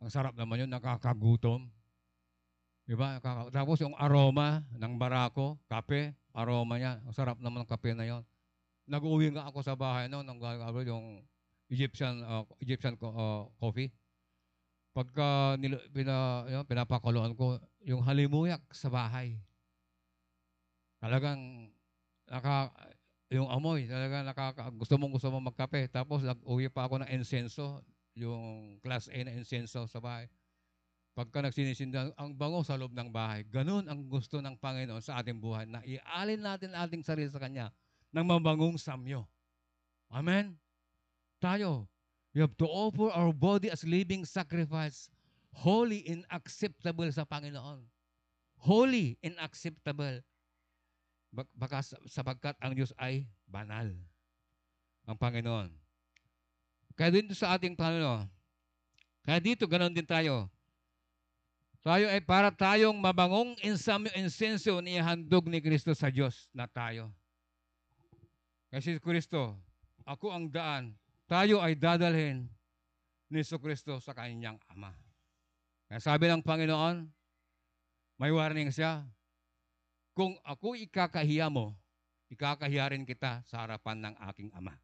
Ang 0.00 0.08
sarap 0.08 0.32
naman 0.32 0.64
yun, 0.64 0.72
nakakagutom. 0.72 1.68
Di 2.88 2.96
ba? 2.96 3.20
Tapos 3.52 3.84
yung 3.84 3.92
aroma 4.00 4.64
ng 4.80 4.96
barako, 4.96 5.60
kape, 5.68 6.16
aroma 6.32 6.80
niya. 6.80 7.04
Ang 7.04 7.12
sarap 7.12 7.36
naman 7.36 7.64
ng 7.64 7.68
kape 7.68 7.92
na 7.92 8.08
yon. 8.08 8.24
Nag-uwi 8.88 9.36
nga 9.36 9.52
ako 9.52 9.60
sa 9.60 9.76
bahay 9.76 10.08
noon, 10.08 10.24
nang 10.24 10.40
yung 10.88 11.20
Egyptian 11.68 12.20
uh, 12.24 12.44
Egyptian 12.60 12.96
uh, 13.00 13.48
coffee. 13.60 13.92
Pagka 14.92 15.56
nil, 15.56 15.80
pina, 15.88 16.44
yun, 16.52 16.64
pinapakuluan 16.68 17.32
ko, 17.32 17.56
yung 17.80 18.04
halimuyak 18.04 18.60
sa 18.76 18.92
bahay. 18.92 19.40
Talagang 21.00 21.72
naka, 22.28 22.70
yung 23.32 23.48
amoy, 23.48 23.88
talagang 23.88 24.28
nakaka, 24.28 24.68
gusto 24.68 25.00
mong 25.00 25.12
gusto 25.16 25.32
mong 25.32 25.48
magkape. 25.48 25.88
Tapos 25.88 26.20
nag-uwi 26.20 26.68
pa 26.68 26.84
ako 26.84 27.00
ng 27.00 27.10
insenso, 27.10 27.80
yung 28.12 28.76
class 28.84 29.08
A 29.08 29.18
na 29.24 29.32
insenso 29.32 29.88
sa 29.88 29.98
bahay. 29.98 30.28
Pagka 31.12 31.44
nagsinisinda, 31.44 32.16
ang 32.16 32.32
bango 32.32 32.64
sa 32.64 32.76
loob 32.76 32.96
ng 32.96 33.12
bahay. 33.12 33.44
Ganun 33.44 33.84
ang 33.84 34.08
gusto 34.08 34.40
ng 34.40 34.56
Panginoon 34.56 35.04
sa 35.04 35.20
ating 35.20 35.36
buhay 35.36 35.68
na 35.68 35.84
ialin 35.84 36.40
natin 36.40 36.72
ating 36.72 37.04
sarili 37.04 37.28
sa 37.28 37.40
Kanya 37.40 37.68
ng 38.16 38.24
mabangong 38.24 38.80
samyo. 38.80 39.28
Amen? 40.08 40.56
Tayo, 41.36 41.91
we 42.32 42.40
have 42.40 42.56
to 42.56 42.66
offer 42.68 43.12
our 43.12 43.32
body 43.32 43.68
as 43.68 43.84
living 43.84 44.24
sacrifice, 44.24 45.08
holy 45.52 46.04
and 46.08 46.24
acceptable 46.32 47.08
sa 47.12 47.24
Panginoon. 47.28 47.84
Holy 48.56 49.18
and 49.20 49.36
acceptable. 49.40 50.20
Bak- 51.32 51.52
Baka 51.56 51.84
sa- 51.84 52.02
sapagkat 52.08 52.56
ang 52.60 52.72
Diyos 52.72 52.92
ay 52.96 53.28
banal. 53.44 53.92
Ang 55.04 55.16
Panginoon. 55.18 55.68
Kaya 56.94 57.10
dito 57.10 57.32
sa 57.32 57.56
ating 57.56 57.72
Panginoon, 57.74 58.28
kaya 59.22 59.38
dito 59.40 59.64
ganon 59.64 59.94
din 59.94 60.06
tayo. 60.06 60.50
Tayo 61.82 62.06
ay 62.06 62.22
para 62.22 62.54
tayong 62.54 62.94
mabangong 62.94 63.58
insenso 64.14 64.78
ni 64.78 65.02
handog 65.02 65.50
ni 65.50 65.58
Kristo 65.58 65.90
sa 65.98 66.06
Diyos 66.14 66.46
na 66.54 66.70
tayo. 66.70 67.10
Kasi 68.70 69.02
Kristo, 69.02 69.58
ako 70.06 70.30
ang 70.30 70.46
daan. 70.46 70.94
Tayo 71.32 71.64
ay 71.64 71.72
dadalhin 71.72 72.44
ni 73.32 73.40
Kristo 73.40 73.96
sa 74.04 74.12
kanyang 74.12 74.60
Ama. 74.68 74.92
Kaya 75.88 75.96
sabi 75.96 76.28
ng 76.28 76.44
Panginoon, 76.44 77.08
may 78.20 78.28
warning 78.28 78.68
siya, 78.68 79.00
kung 80.12 80.36
ako 80.44 80.76
ikakahiya 80.76 81.48
mo, 81.48 81.72
ikakahiya 82.28 82.92
rin 82.92 83.08
kita 83.08 83.40
sa 83.48 83.64
harapan 83.64 84.12
ng 84.12 84.14
aking 84.28 84.52
Ama. 84.52 84.76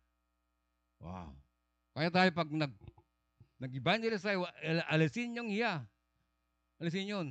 Wow. 1.05 1.37
Kaya 1.93 2.09
tayo 2.09 2.31
pag 2.33 2.49
nag, 2.49 2.73
nag-evangelize 3.61 4.25
tayo, 4.25 4.49
al- 4.49 4.89
alisin 4.89 5.37
yung 5.37 5.53
hiya. 5.53 5.85
Alisin 6.81 7.13
yun. 7.13 7.29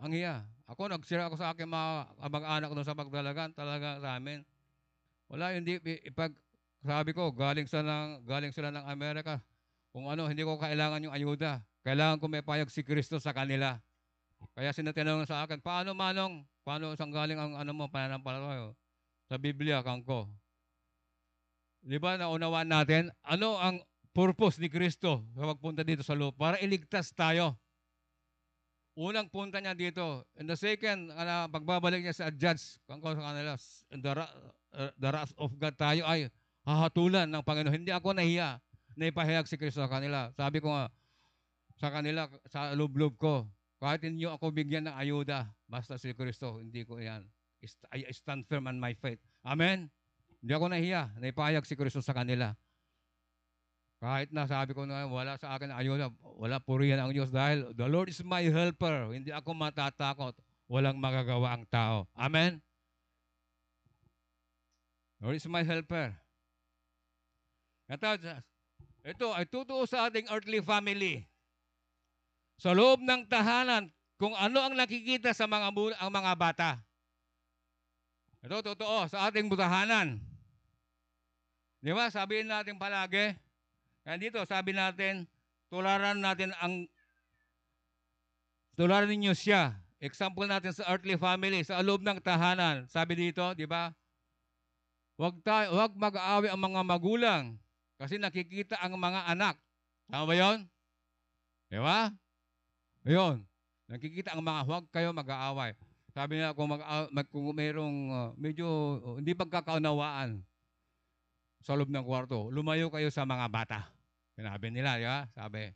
Ang 0.00 0.16
hiya. 0.16 0.40
Ako, 0.72 0.88
nagsira 0.88 1.28
ako 1.28 1.36
sa 1.36 1.52
aking 1.52 1.68
mga 1.68 2.16
kamag-anak 2.16 2.72
doon 2.72 2.88
sa 2.88 2.96
pagdalagan, 2.96 3.52
talaga 3.52 4.00
sa 4.00 4.16
amin. 4.16 4.40
Wala, 5.28 5.52
hindi, 5.52 5.76
i- 5.84 6.08
pag 6.16 6.32
sabi 6.84 7.16
ko, 7.16 7.32
galing 7.32 7.64
sila 7.64 7.82
ng, 7.82 8.28
galing 8.28 8.52
sila 8.52 8.68
ng 8.68 8.84
Amerika. 8.84 9.40
Kung 9.88 10.12
ano, 10.12 10.28
hindi 10.28 10.44
ko 10.44 10.60
kailangan 10.60 11.00
yung 11.00 11.16
ayuda. 11.16 11.64
Kailangan 11.80 12.20
ko 12.20 12.28
may 12.28 12.44
payag 12.44 12.68
si 12.68 12.84
Kristo 12.84 13.16
sa 13.16 13.32
kanila. 13.32 13.80
Kaya 14.52 14.68
sinatanong 14.76 15.24
sa 15.24 15.48
akin, 15.48 15.64
paano 15.64 15.96
manong? 15.96 16.44
Paano 16.60 16.92
saan 16.92 17.08
galing 17.08 17.40
ang 17.40 17.56
ano 17.56 17.72
mo, 17.72 17.88
pananampalataya? 17.88 18.76
Sa 19.32 19.40
Biblia, 19.40 19.80
kangko. 19.80 20.28
Di 21.80 21.96
ba, 21.96 22.20
naunawaan 22.20 22.68
natin, 22.68 23.08
ano 23.24 23.56
ang 23.56 23.80
purpose 24.12 24.60
ni 24.60 24.68
Kristo 24.68 25.24
sa 25.32 25.48
pagpunta 25.48 25.80
dito 25.80 26.04
sa 26.04 26.12
lupa? 26.12 26.52
Para 26.52 26.56
iligtas 26.60 27.16
tayo. 27.16 27.56
Unang 28.94 29.32
punta 29.32 29.56
niya 29.58 29.72
dito. 29.72 30.28
And 30.36 30.52
the 30.52 30.56
second, 30.60 31.16
ano, 31.16 31.48
pagbabalik 31.48 32.04
niya 32.04 32.12
sa 32.12 32.28
judge, 32.28 32.76
kangko 32.84 33.16
sa 33.16 33.32
kanila, 33.32 33.56
the, 33.88 34.12
uh, 34.12 34.92
the 35.00 35.08
wrath 35.08 35.32
of 35.40 35.56
God 35.56 35.74
tayo 35.80 36.04
ay 36.04 36.28
hahatulan 36.64 37.28
ng 37.28 37.44
Panginoon. 37.44 37.76
Hindi 37.76 37.92
ako 37.92 38.16
nahiya 38.16 38.58
na 38.96 39.04
ipahayag 39.08 39.46
si 39.46 39.60
Kristo 39.60 39.84
sa 39.84 39.90
kanila. 39.92 40.32
Sabi 40.34 40.64
ko 40.64 40.72
nga, 40.72 40.88
sa 41.76 41.88
kanila, 41.92 42.26
sa 42.48 42.72
loob-loob 42.72 43.14
ko, 43.20 43.44
kahit 43.82 44.00
hindi 44.06 44.24
ako 44.24 44.48
bigyan 44.54 44.88
ng 44.88 44.96
ayuda, 44.96 45.50
basta 45.68 46.00
si 46.00 46.16
Kristo, 46.16 46.62
hindi 46.62 46.86
ko 46.88 46.96
yan. 46.96 47.26
I 47.92 48.08
stand 48.12 48.48
firm 48.48 48.68
on 48.68 48.80
my 48.80 48.96
faith. 48.96 49.20
Amen? 49.44 49.92
Hindi 50.40 50.52
ako 50.52 50.66
nahiya 50.72 51.12
na 51.20 51.32
ipahayag 51.32 51.64
si 51.68 51.76
Kristo 51.76 52.00
sa 52.04 52.16
kanila. 52.16 52.52
Kahit 54.04 54.28
na 54.36 54.44
sabi 54.44 54.76
ko 54.76 54.84
na 54.84 55.08
wala 55.08 55.40
sa 55.40 55.56
akin 55.56 55.72
ayuda, 55.72 56.12
wala 56.36 56.60
purihan 56.60 57.00
ang 57.00 57.12
Diyos 57.16 57.32
dahil 57.32 57.72
the 57.72 57.88
Lord 57.88 58.12
is 58.12 58.20
my 58.20 58.44
helper. 58.44 59.08
Hindi 59.16 59.32
ako 59.32 59.56
matatakot. 59.56 60.36
Walang 60.68 61.00
magagawa 61.00 61.56
ang 61.56 61.64
tao. 61.68 62.04
Amen? 62.12 62.60
Lord 65.24 65.40
is 65.40 65.48
my 65.48 65.64
helper. 65.64 66.12
Ito, 67.94 68.10
ito 69.06 69.26
ay 69.30 69.46
totoo 69.46 69.86
sa 69.86 70.10
ating 70.10 70.26
earthly 70.26 70.58
family. 70.58 71.22
Sa 72.58 72.74
loob 72.74 72.98
ng 73.06 73.22
tahanan, 73.30 73.86
kung 74.18 74.34
ano 74.34 74.58
ang 74.62 74.74
nakikita 74.74 75.30
sa 75.30 75.46
mga 75.46 75.70
ang 76.02 76.10
mga 76.10 76.32
bata. 76.34 76.70
Ito 78.42 78.66
totoo 78.66 79.06
sa 79.06 79.30
ating 79.30 79.46
tahanan. 79.54 80.18
Di 81.78 81.94
ba? 81.94 82.10
Sabihin 82.10 82.50
natin 82.50 82.80
palagi. 82.80 83.38
Kaya 84.02 84.16
dito, 84.18 84.42
sabi 84.44 84.74
natin, 84.74 85.30
tularan 85.70 86.18
natin 86.18 86.50
ang 86.58 86.90
tularan 88.74 89.08
ninyo 89.08 89.32
siya. 89.32 89.78
Example 90.02 90.44
natin 90.44 90.74
sa 90.74 90.84
earthly 90.90 91.16
family, 91.16 91.64
sa 91.64 91.80
loob 91.80 92.04
ng 92.04 92.20
tahanan. 92.20 92.84
Sabi 92.90 93.16
dito, 93.16 93.54
di 93.56 93.64
ba? 93.64 93.94
Huwag, 95.14 95.40
tayo, 95.46 95.78
huwag 95.78 95.94
mag-aaway 95.94 96.50
ang 96.50 96.60
mga 96.60 96.82
magulang 96.82 97.54
kasi 97.98 98.18
nakikita 98.18 98.78
ang 98.82 98.98
mga 98.98 99.30
anak. 99.30 99.56
Tama 100.10 100.24
ba 100.28 100.34
yun? 100.34 100.58
Di 101.70 101.78
ba? 101.80 102.10
Yun. 103.06 103.44
Nakikita 103.88 104.32
ang 104.32 104.42
mga 104.44 104.60
huwag 104.64 104.84
kayo 104.90 105.12
mag-aaway. 105.12 105.76
Sabi 106.14 106.38
niya 106.38 106.54
kung, 106.54 106.70
mag, 106.70 106.82
mag, 107.10 107.26
kung 107.26 107.50
mayroong 107.50 107.98
uh, 108.14 108.30
medyo 108.38 108.66
uh, 109.02 109.14
hindi 109.18 109.34
pagkakaunawaan 109.34 110.46
sa 111.64 111.74
loob 111.74 111.90
ng 111.90 112.06
kwarto, 112.06 112.54
lumayo 112.54 112.86
kayo 112.94 113.10
sa 113.10 113.26
mga 113.26 113.50
bata. 113.50 113.80
Sinabi 114.38 114.70
nila, 114.70 115.00
di 115.00 115.06
ba? 115.10 115.26
Sabi. 115.34 115.74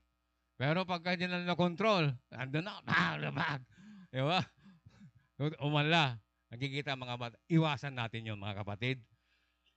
Pero 0.55 0.87
pagka 0.87 1.19
hindi 1.19 1.27
na 1.27 1.43
na-control, 1.43 2.15
andun 2.31 2.65
na, 2.67 2.79
bang, 2.87 3.19
labag. 3.19 3.61
Di 4.15 4.23
ba? 4.23 4.41
Umala. 5.63 6.19
Nakikita 6.55 6.95
ang 6.95 7.03
mga 7.03 7.17
bata. 7.19 7.37
Iwasan 7.51 7.99
natin 7.99 8.31
yun, 8.31 8.39
mga 8.39 8.63
kapatid. 8.63 9.03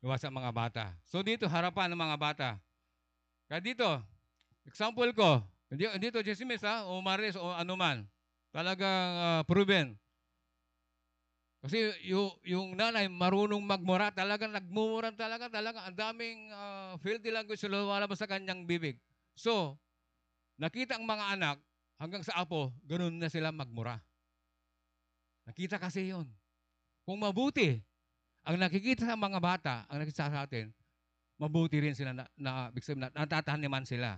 Iwasan 0.01 0.33
ang 0.33 0.41
mga 0.41 0.53
bata. 0.53 0.83
So 1.05 1.21
dito, 1.21 1.45
harapan 1.45 1.93
ng 1.93 2.01
mga 2.01 2.17
bata. 2.17 2.49
Kaya 3.45 3.61
dito, 3.61 3.87
example 4.65 5.13
ko, 5.13 5.45
hindi, 5.71 5.87
dito, 6.03 6.19
Jessimis, 6.19 6.65
ha? 6.67 6.83
O 6.89 6.99
Maris, 6.99 7.39
o 7.39 7.53
anuman. 7.53 8.03
Talagang 8.51 9.11
ah, 9.15 9.41
proven. 9.47 9.95
Kasi 11.61 11.93
yung, 12.09 12.33
yung 12.41 12.67
nanay 12.73 13.05
marunong 13.05 13.61
magmura, 13.61 14.09
talaga 14.09 14.49
nagmumura 14.49 15.13
talaga, 15.13 15.45
talaga 15.47 15.85
ang 15.85 15.93
daming 15.93 16.49
ah, 16.49 16.97
filthy 16.99 17.29
language 17.29 17.61
na 17.63 17.77
lumalabas 17.77 18.17
sa 18.17 18.27
kanyang 18.27 18.65
bibig. 18.65 18.97
So, 19.37 19.77
nakita 20.57 20.97
ang 20.97 21.05
mga 21.05 21.37
anak, 21.37 21.57
hanggang 22.01 22.25
sa 22.25 22.41
apo, 22.41 22.73
ganun 22.83 23.21
na 23.21 23.29
sila 23.29 23.53
magmura. 23.53 24.01
Nakita 25.45 25.77
kasi 25.77 26.09
yon. 26.09 26.25
Kung 27.05 27.21
mabuti, 27.21 27.77
ang 28.45 28.57
nakikita 28.57 29.05
sa 29.05 29.17
mga 29.17 29.39
bata, 29.41 29.73
ang 29.85 30.01
nakikita 30.01 30.33
sa 30.33 30.43
atin, 30.45 30.73
mabuti 31.37 31.77
rin 31.81 31.97
sila 31.97 32.13
na, 32.13 32.25
na, 32.37 32.69
na 32.73 33.07
natataniman 33.13 33.85
sila. 33.85 34.17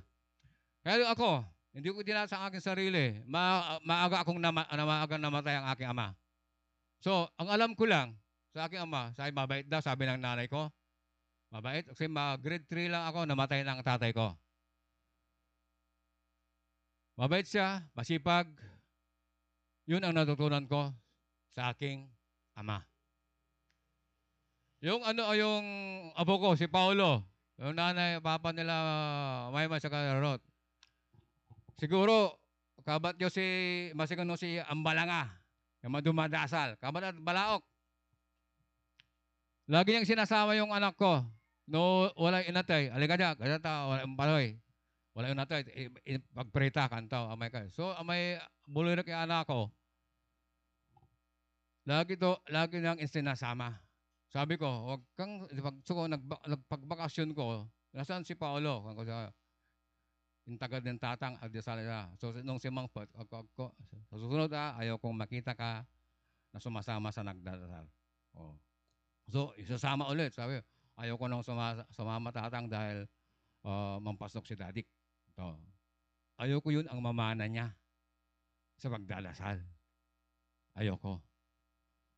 Kaya 0.84 1.08
ako, 1.12 1.44
hindi 1.74 1.90
ko 1.90 2.04
tinasa 2.04 2.38
ang 2.40 2.52
aking 2.52 2.64
sarili, 2.64 3.06
ma, 3.26 3.76
maaga 3.82 4.22
akong 4.22 4.40
nama, 4.40 4.68
na 4.68 4.84
maaga 4.84 5.16
namatay 5.16 5.56
ang 5.58 5.68
aking 5.72 5.90
ama. 5.90 6.14
So, 7.04 7.28
ang 7.36 7.52
alam 7.52 7.72
ko 7.76 7.88
lang, 7.88 8.16
sa 8.54 8.70
aking 8.70 8.86
ama, 8.86 9.10
sabi 9.18 9.34
mabait 9.34 9.66
daw, 9.66 9.82
sabi 9.82 10.06
ng 10.06 10.22
nanay 10.22 10.46
ko. 10.46 10.70
Mabait. 11.54 11.86
Kasi 11.86 12.10
ma 12.10 12.34
grade 12.38 12.66
3 12.66 12.90
lang 12.90 13.06
ako, 13.10 13.26
namatay 13.26 13.62
na 13.62 13.78
ang 13.78 13.86
tatay 13.86 14.10
ko. 14.10 14.34
Mabait 17.14 17.46
siya, 17.46 17.86
masipag. 17.94 18.50
Yun 19.86 20.02
ang 20.02 20.18
natutunan 20.18 20.66
ko 20.66 20.90
sa 21.54 21.70
aking 21.74 22.10
ama. 22.58 22.82
Yung 24.84 25.00
ano, 25.00 25.32
yung 25.32 25.64
abo 26.12 26.44
ko, 26.44 26.60
si 26.60 26.68
Paulo, 26.68 27.24
yung 27.56 27.72
nanay, 27.72 28.20
papa 28.20 28.52
nila, 28.52 28.76
Mayma 29.56 29.80
sa 29.80 29.88
Karot. 29.88 30.44
Siguro, 31.80 32.36
kabat 32.84 33.16
nyo 33.16 33.32
si, 33.32 33.44
masigano 33.96 34.36
si 34.36 34.60
Ambalanga, 34.68 35.32
yung 35.80 35.96
mga 35.96 36.12
dumadasal. 36.12 36.76
Kabat 36.84 37.16
at 37.16 37.18
Balaok. 37.24 37.64
Lagi 39.72 39.96
niyang 39.96 40.10
sinasama 40.10 40.60
yung 40.60 40.76
anak 40.76 41.00
ko. 41.00 41.24
No, 41.64 42.12
wala 42.20 42.44
inatay. 42.44 42.92
Alika 42.92 43.16
niya, 43.16 43.40
kaya 43.40 43.56
wala 43.64 44.04
paloy. 44.20 44.60
Wala 45.16 45.32
inatay. 45.32 45.64
I- 45.72 46.20
i- 46.20 46.28
Pagprita, 46.36 46.92
kantaw, 46.92 47.32
amay 47.32 47.48
ka. 47.48 47.64
So, 47.72 47.96
amay 47.96 48.36
buloy 48.68 49.00
na 49.00 49.08
kay 49.08 49.16
anak 49.16 49.48
ko. 49.48 49.72
Lagi 51.88 52.20
to, 52.20 52.36
lagi 52.52 52.84
niyang 52.84 53.00
sinasama. 53.08 53.83
Sabi 54.34 54.58
ko, 54.58 54.66
wag 54.66 55.02
kang, 55.14 55.46
pag, 55.46 55.78
so, 55.86 56.10
nagba- 56.10 56.42
nagpagbakasyon 56.50 57.38
ko, 57.38 57.70
nasaan 57.94 58.26
si 58.26 58.34
Paolo? 58.34 58.82
Kung 58.82 58.98
ko 58.98 59.30
yung 60.44 60.60
taga 60.60 60.82
ng 60.82 61.00
tatang, 61.00 61.38
agdasal 61.40 61.80
na. 61.86 62.12
So, 62.20 62.34
nung 62.42 62.60
si 62.60 62.68
Mang 62.68 62.90
ako, 62.90 63.06
ako, 63.16 63.64
sa 64.10 64.16
susunod 64.18 64.52
ah, 64.52 64.76
ayaw 64.76 65.00
kong 65.00 65.16
makita 65.16 65.56
ka 65.56 65.88
na 66.52 66.60
sumasama 66.60 67.14
sa 67.14 67.24
nagdadasal. 67.24 67.86
Oh. 68.36 68.58
So, 69.32 69.56
isasama 69.56 70.10
ulit. 70.12 70.36
Sabi, 70.36 70.60
ayaw 71.00 71.16
ko 71.16 71.26
nang 71.32 71.46
suma, 71.46 71.86
sumama 71.94 72.34
tatang 72.34 72.68
dahil 72.68 73.08
uh, 73.64 74.02
mampasok 74.04 74.44
si 74.50 74.58
dadik. 74.58 74.90
To. 75.40 75.56
Ayaw 76.42 76.60
ko 76.60 76.74
yun 76.74 76.90
ang 76.90 77.00
mamana 77.00 77.48
niya 77.48 77.72
sa 78.82 78.92
pagdalasal. 78.92 79.64
Ayaw 80.76 80.98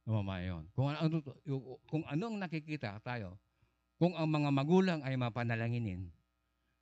ko. 0.06 0.22
Mama 0.22 0.40
yun. 0.46 0.70
Kung 0.78 0.94
ano, 0.94 1.20
yung- 1.50 1.82
kung 1.90 2.04
ano 2.06 2.24
ang 2.30 2.38
nakikita 2.38 3.02
tayo, 3.02 3.42
kung 3.98 4.14
ang 4.14 4.30
mga 4.30 4.50
magulang 4.54 5.00
ay 5.02 5.18
mapanalanginin, 5.18 6.14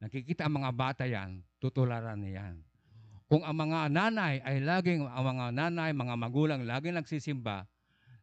nakikita 0.04 0.46
ang 0.46 0.60
mga 0.60 0.72
bata 0.76 1.04
yan, 1.08 1.40
tutularan 1.64 2.20
niyan. 2.20 2.60
Kung 3.32 3.42
ang 3.48 3.56
mga 3.56 3.90
nanay 3.90 4.44
ay 4.44 4.62
laging, 4.62 5.08
ang 5.08 5.26
mga 5.26 5.46
nanay, 5.56 5.90
mga 5.96 6.16
magulang 6.20 6.62
laging 6.68 7.00
nagsisimba, 7.00 7.66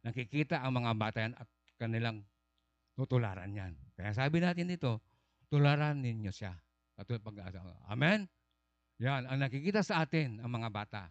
nakikita 0.05 0.61
ang 0.61 0.77
mga 0.77 0.91
bata 0.95 1.17
yan 1.25 1.33
at 1.35 1.47
kanilang 1.81 2.21
tutularan 2.93 3.49
yan. 3.51 3.73
Kaya 3.97 4.13
sabi 4.13 4.37
natin 4.37 4.69
dito, 4.69 5.01
tularan 5.49 5.99
ninyo 5.99 6.31
siya. 6.31 6.53
Katulad 6.95 7.25
pag 7.25 7.49
Amen? 7.89 8.29
Yan, 9.01 9.25
ang 9.25 9.41
nakikita 9.41 9.81
sa 9.81 10.05
atin, 10.05 10.37
ang 10.37 10.51
mga 10.53 10.69
bata. 10.69 11.09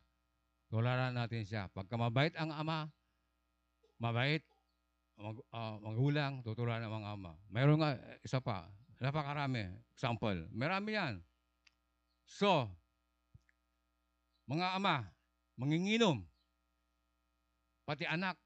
Tularan 0.70 1.11
natin 1.11 1.42
siya. 1.42 1.66
Pagka 1.74 1.98
mabait 1.98 2.31
ang 2.38 2.55
ama, 2.55 2.87
mabait, 4.00 4.40
mag, 5.20 5.36
ah, 5.52 5.76
magulang, 5.78 6.40
tutularan 6.40 6.80
ang 6.80 7.04
mga 7.04 7.10
ama. 7.12 7.32
Mayroon 7.52 7.78
nga, 7.84 7.92
eh, 7.94 8.24
isa 8.24 8.40
pa, 8.40 8.64
napakarami. 8.96 9.68
Example, 9.92 10.48
marami 10.50 10.96
yan. 10.96 11.14
So, 12.24 12.66
mga 14.48 14.80
ama, 14.80 15.04
manginginom. 15.60 16.24
Pati 17.84 18.08
anak, 18.08 18.40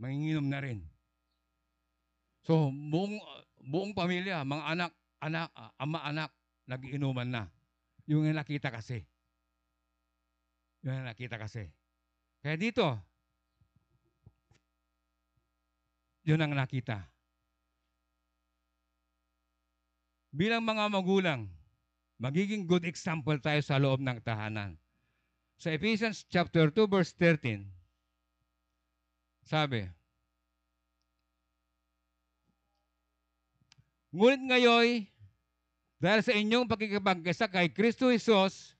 manginginom 0.00 0.48
na 0.48 0.58
rin. 0.64 0.80
So, 2.48 2.72
buong, 2.72 3.20
buong 3.60 3.92
pamilya, 3.92 4.40
mga 4.48 4.64
anak, 4.72 4.92
anak, 5.20 5.48
ah, 5.52 5.72
ama, 5.76 6.00
anak, 6.08 6.30
nagiinuman 6.64 7.28
na. 7.28 7.44
Yung 8.08 8.24
nakita 8.32 8.72
kasi. 8.72 9.04
Yung 10.80 11.04
nakita 11.04 11.36
kasi. 11.36 11.68
Kaya 12.40 12.54
dito, 12.54 12.86
yun 16.26 16.42
ang 16.42 16.58
nakita. 16.58 17.06
Bilang 20.34 20.66
mga 20.66 20.90
magulang, 20.90 21.46
magiging 22.18 22.66
good 22.66 22.82
example 22.82 23.38
tayo 23.38 23.62
sa 23.62 23.78
loob 23.78 24.02
ng 24.02 24.18
tahanan. 24.26 24.74
Sa 25.56 25.72
Ephesians 25.72 26.26
chapter 26.28 26.68
2 26.68 26.84
verse 26.90 27.14
13, 27.14 27.64
sabi, 29.46 29.86
Ngunit 34.10 34.42
ngayon, 34.42 35.06
dahil 35.96 36.20
sa 36.20 36.32
inyong 36.34 36.68
pakikipagkisa 36.68 37.46
kay 37.48 37.70
Kristo 37.72 38.10
Jesus, 38.10 38.76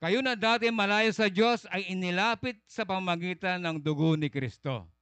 kayo 0.00 0.22
na 0.22 0.38
dati 0.38 0.70
malayo 0.70 1.10
sa 1.10 1.26
Diyos 1.26 1.66
ay 1.68 1.90
inilapit 1.90 2.60
sa 2.64 2.86
pamagitan 2.86 3.60
ng 3.60 3.76
dugo 3.82 4.14
ni 4.14 4.30
Kristo. 4.30 4.95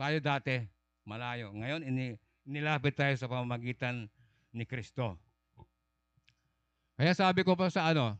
Tayo 0.00 0.16
dati, 0.16 0.56
malayo. 1.04 1.52
Ngayon, 1.52 1.84
ini, 1.84 2.16
inilapit 2.48 2.96
tayo 2.96 3.12
sa 3.20 3.28
pamamagitan 3.28 4.08
ni 4.48 4.64
Kristo. 4.64 5.20
Kaya 6.96 7.12
sabi 7.12 7.44
ko 7.44 7.52
pa 7.52 7.68
sa 7.68 7.92
ano, 7.92 8.16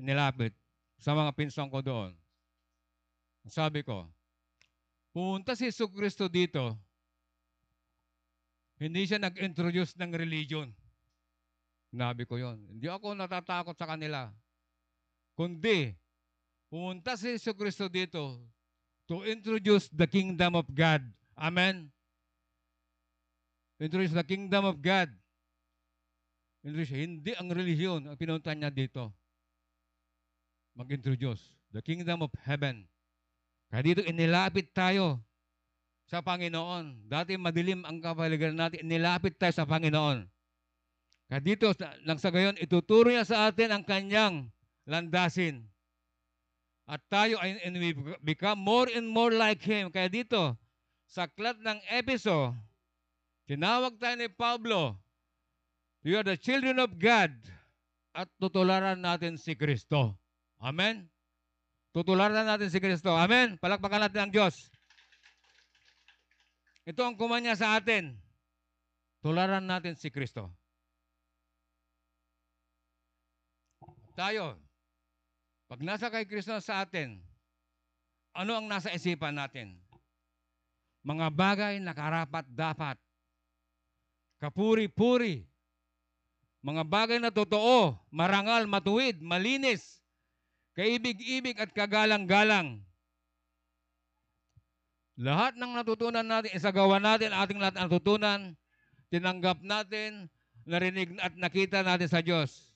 inilapit 0.00 0.56
sa 0.96 1.12
mga 1.12 1.36
pinsang 1.36 1.68
ko 1.68 1.84
doon. 1.84 2.16
Sabi 3.44 3.84
ko, 3.84 4.08
pumunta 5.12 5.52
si 5.52 5.68
Yesu 5.68 5.92
Kristo 5.92 6.24
dito, 6.24 6.72
hindi 8.80 9.04
siya 9.04 9.20
nag-introduce 9.20 9.92
ng 10.00 10.16
religion. 10.16 10.72
Sinabi 11.92 12.24
ko 12.24 12.40
yon. 12.40 12.64
Hindi 12.72 12.88
ako 12.88 13.12
natatakot 13.12 13.76
sa 13.76 13.92
kanila. 13.92 14.32
Kundi, 15.36 15.92
pumunta 16.72 17.12
si 17.20 17.36
Yesu 17.36 17.52
Cristo 17.52 17.92
dito 17.92 18.55
to 19.06 19.22
introduce 19.22 19.86
the 19.90 20.06
kingdom 20.06 20.58
of 20.58 20.66
God. 20.74 21.02
Amen? 21.38 21.90
Introduce 23.78 24.16
the 24.16 24.24
kingdom 24.24 24.64
of 24.64 24.80
God. 24.80 25.12
Introduce, 26.64 26.90
hindi 26.96 27.32
ang 27.36 27.52
relihiyon 27.52 28.10
ang 28.10 28.16
pinunta 28.18 28.50
niya 28.56 28.72
dito. 28.72 29.12
Mag-introduce 30.74 31.54
the 31.70 31.84
kingdom 31.84 32.24
of 32.24 32.32
heaven. 32.42 32.88
Kaya 33.70 33.82
dito 33.82 34.02
inilapit 34.02 34.72
tayo 34.74 35.22
sa 36.06 36.22
Panginoon. 36.22 37.06
Dati 37.06 37.34
madilim 37.38 37.82
ang 37.84 37.98
kapaligiran 37.98 38.56
natin, 38.56 38.86
inilapit 38.86 39.36
tayo 39.36 39.52
sa 39.52 39.66
Panginoon. 39.68 40.26
Kaya 41.26 41.40
dito, 41.42 41.74
nang 42.06 42.22
sa 42.22 42.30
gayon, 42.30 42.54
ituturo 42.62 43.10
niya 43.10 43.26
sa 43.26 43.50
atin 43.50 43.74
ang 43.74 43.82
kanyang 43.82 44.46
landasin. 44.86 45.66
At 46.86 47.02
tayo 47.10 47.34
ay 47.42 47.58
and 47.66 47.74
we 47.82 47.90
become 48.22 48.62
more 48.62 48.86
and 48.86 49.10
more 49.10 49.34
like 49.34 49.58
Him. 49.58 49.90
Kaya 49.90 50.06
dito, 50.06 50.54
sa 51.10 51.26
aklat 51.26 51.58
ng 51.58 51.78
Episo, 51.90 52.54
tinawag 53.50 53.98
tayo 53.98 54.14
ni 54.14 54.30
Pablo, 54.30 54.94
You 56.06 56.22
are 56.22 56.26
the 56.26 56.38
children 56.38 56.78
of 56.78 56.94
God 57.02 57.34
at 58.14 58.30
tutularan 58.38 59.02
natin 59.02 59.34
si 59.34 59.58
Kristo. 59.58 60.14
Amen? 60.62 61.10
Tutularan 61.90 62.46
natin 62.46 62.70
si 62.70 62.78
Kristo. 62.78 63.10
Amen? 63.10 63.58
Palakpakan 63.58 64.06
natin 64.06 64.30
ang 64.30 64.32
Diyos. 64.32 64.70
Ito 66.86 67.02
ang 67.02 67.18
kumanya 67.18 67.58
sa 67.58 67.74
atin. 67.74 68.14
Tularan 69.18 69.66
natin 69.66 69.98
si 69.98 70.06
Kristo. 70.14 70.46
Tayo, 74.14 74.54
pag 75.66 75.80
nasa 75.82 76.06
kay 76.06 76.22
Kristo 76.26 76.54
sa 76.62 76.86
atin, 76.86 77.18
ano 78.30 78.52
ang 78.54 78.66
nasa 78.70 78.94
isipan 78.94 79.34
natin? 79.34 79.74
Mga 81.02 81.26
bagay 81.34 81.74
na 81.82 81.94
karapat 81.94 82.46
dapat. 82.50 82.98
Kapuri-puri. 84.38 85.46
Mga 86.62 86.82
bagay 86.82 87.18
na 87.22 87.30
totoo, 87.30 87.94
marangal, 88.10 88.66
matuwid, 88.66 89.22
malinis, 89.22 90.02
kaibig-ibig 90.74 91.54
at 91.62 91.70
kagalang-galang. 91.70 92.82
Lahat 95.16 95.54
ng 95.54 95.72
natutunan 95.78 96.26
natin, 96.26 96.52
isagawa 96.52 96.98
natin 96.98 97.30
ating 97.30 97.62
lahat 97.62 97.78
ng 97.78 97.86
natutunan, 97.86 98.40
tinanggap 99.08 99.62
natin, 99.62 100.26
narinig 100.66 101.14
at 101.22 101.32
nakita 101.38 101.86
natin 101.86 102.10
sa 102.10 102.20
Diyos. 102.20 102.75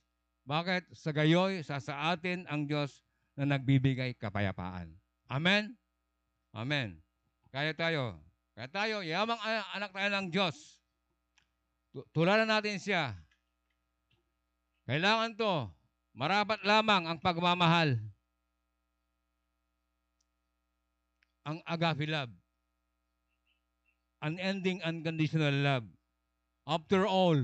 Bakit? 0.51 0.91
Sa 0.99 1.15
gayoy, 1.15 1.63
sa 1.63 1.79
sa 1.79 2.11
atin 2.11 2.43
ang 2.51 2.67
Diyos 2.67 3.07
na 3.39 3.55
nagbibigay 3.55 4.19
kapayapaan. 4.19 4.91
Amen? 5.31 5.79
Amen. 6.51 6.99
Kaya 7.55 7.71
tayo. 7.71 8.19
Kaya 8.59 8.67
tayo, 8.67 8.97
yamang 9.07 9.39
anak 9.79 9.95
tayo 9.95 10.11
ng 10.11 10.27
Diyos. 10.27 10.83
Tu- 11.95 12.07
Tularan 12.11 12.51
natin 12.51 12.83
siya. 12.83 13.15
Kailangan 14.91 15.39
to. 15.39 15.71
Marapat 16.19 16.59
lamang 16.67 17.07
ang 17.07 17.19
pagmamahal. 17.23 17.95
Ang 21.47 21.63
agape 21.63 22.11
love. 22.11 22.35
Unending, 24.19 24.83
unconditional 24.83 25.55
love. 25.55 25.87
After 26.67 27.07
all, 27.07 27.39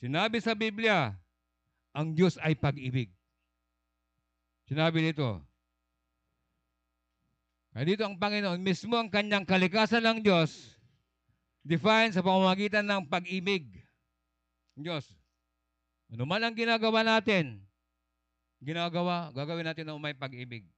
sinabi 0.00 0.40
sa 0.40 0.56
Biblia, 0.56 1.21
ang 1.92 2.16
Diyos 2.16 2.40
ay 2.40 2.56
pag-ibig. 2.56 3.12
Sinabi 4.68 5.12
dito. 5.12 5.40
Kaya 7.72 7.84
dito 7.88 8.04
ang 8.04 8.20
Panginoon, 8.20 8.60
mismo 8.60 9.00
ang 9.00 9.08
kanyang 9.08 9.48
kalikasan 9.48 10.04
ng 10.04 10.18
Diyos, 10.20 10.76
define 11.64 12.12
sa 12.12 12.20
pamamagitan 12.20 12.84
ng 12.84 13.08
pag-ibig. 13.08 13.80
Diyos, 14.76 15.08
ano 16.12 16.28
man 16.28 16.44
ang 16.44 16.56
ginagawa 16.56 17.00
natin, 17.00 17.64
ginagawa, 18.60 19.32
gagawin 19.32 19.68
natin 19.68 19.88
na 19.88 19.96
may 19.96 20.12
pag-ibig. 20.12 20.68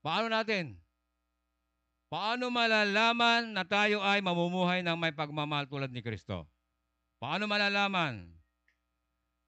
Paano 0.00 0.32
natin? 0.32 0.80
Paano 2.08 2.48
malalaman 2.48 3.52
na 3.52 3.62
tayo 3.62 4.00
ay 4.00 4.24
mamumuhay 4.24 4.80
ng 4.80 4.96
may 4.96 5.12
pagmamahal 5.12 5.68
tulad 5.68 5.92
ni 5.92 6.00
Kristo? 6.00 6.48
Paano 7.20 7.44
malalaman? 7.44 8.39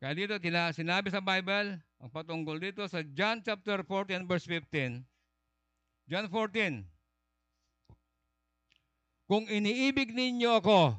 Kaya 0.02 0.18
dito, 0.18 0.34
tina, 0.42 0.74
sinabi 0.74 1.14
sa 1.14 1.22
Bible, 1.22 1.78
ang 1.78 2.10
patungkol 2.10 2.58
dito 2.58 2.82
sa 2.90 3.06
John 3.14 3.38
chapter 3.38 3.86
14 3.86 4.26
verse 4.26 4.50
15. 4.50 4.98
John 6.10 6.26
14. 6.26 6.82
Kung 9.30 9.46
iniibig 9.46 10.10
ninyo 10.10 10.58
ako, 10.58 10.98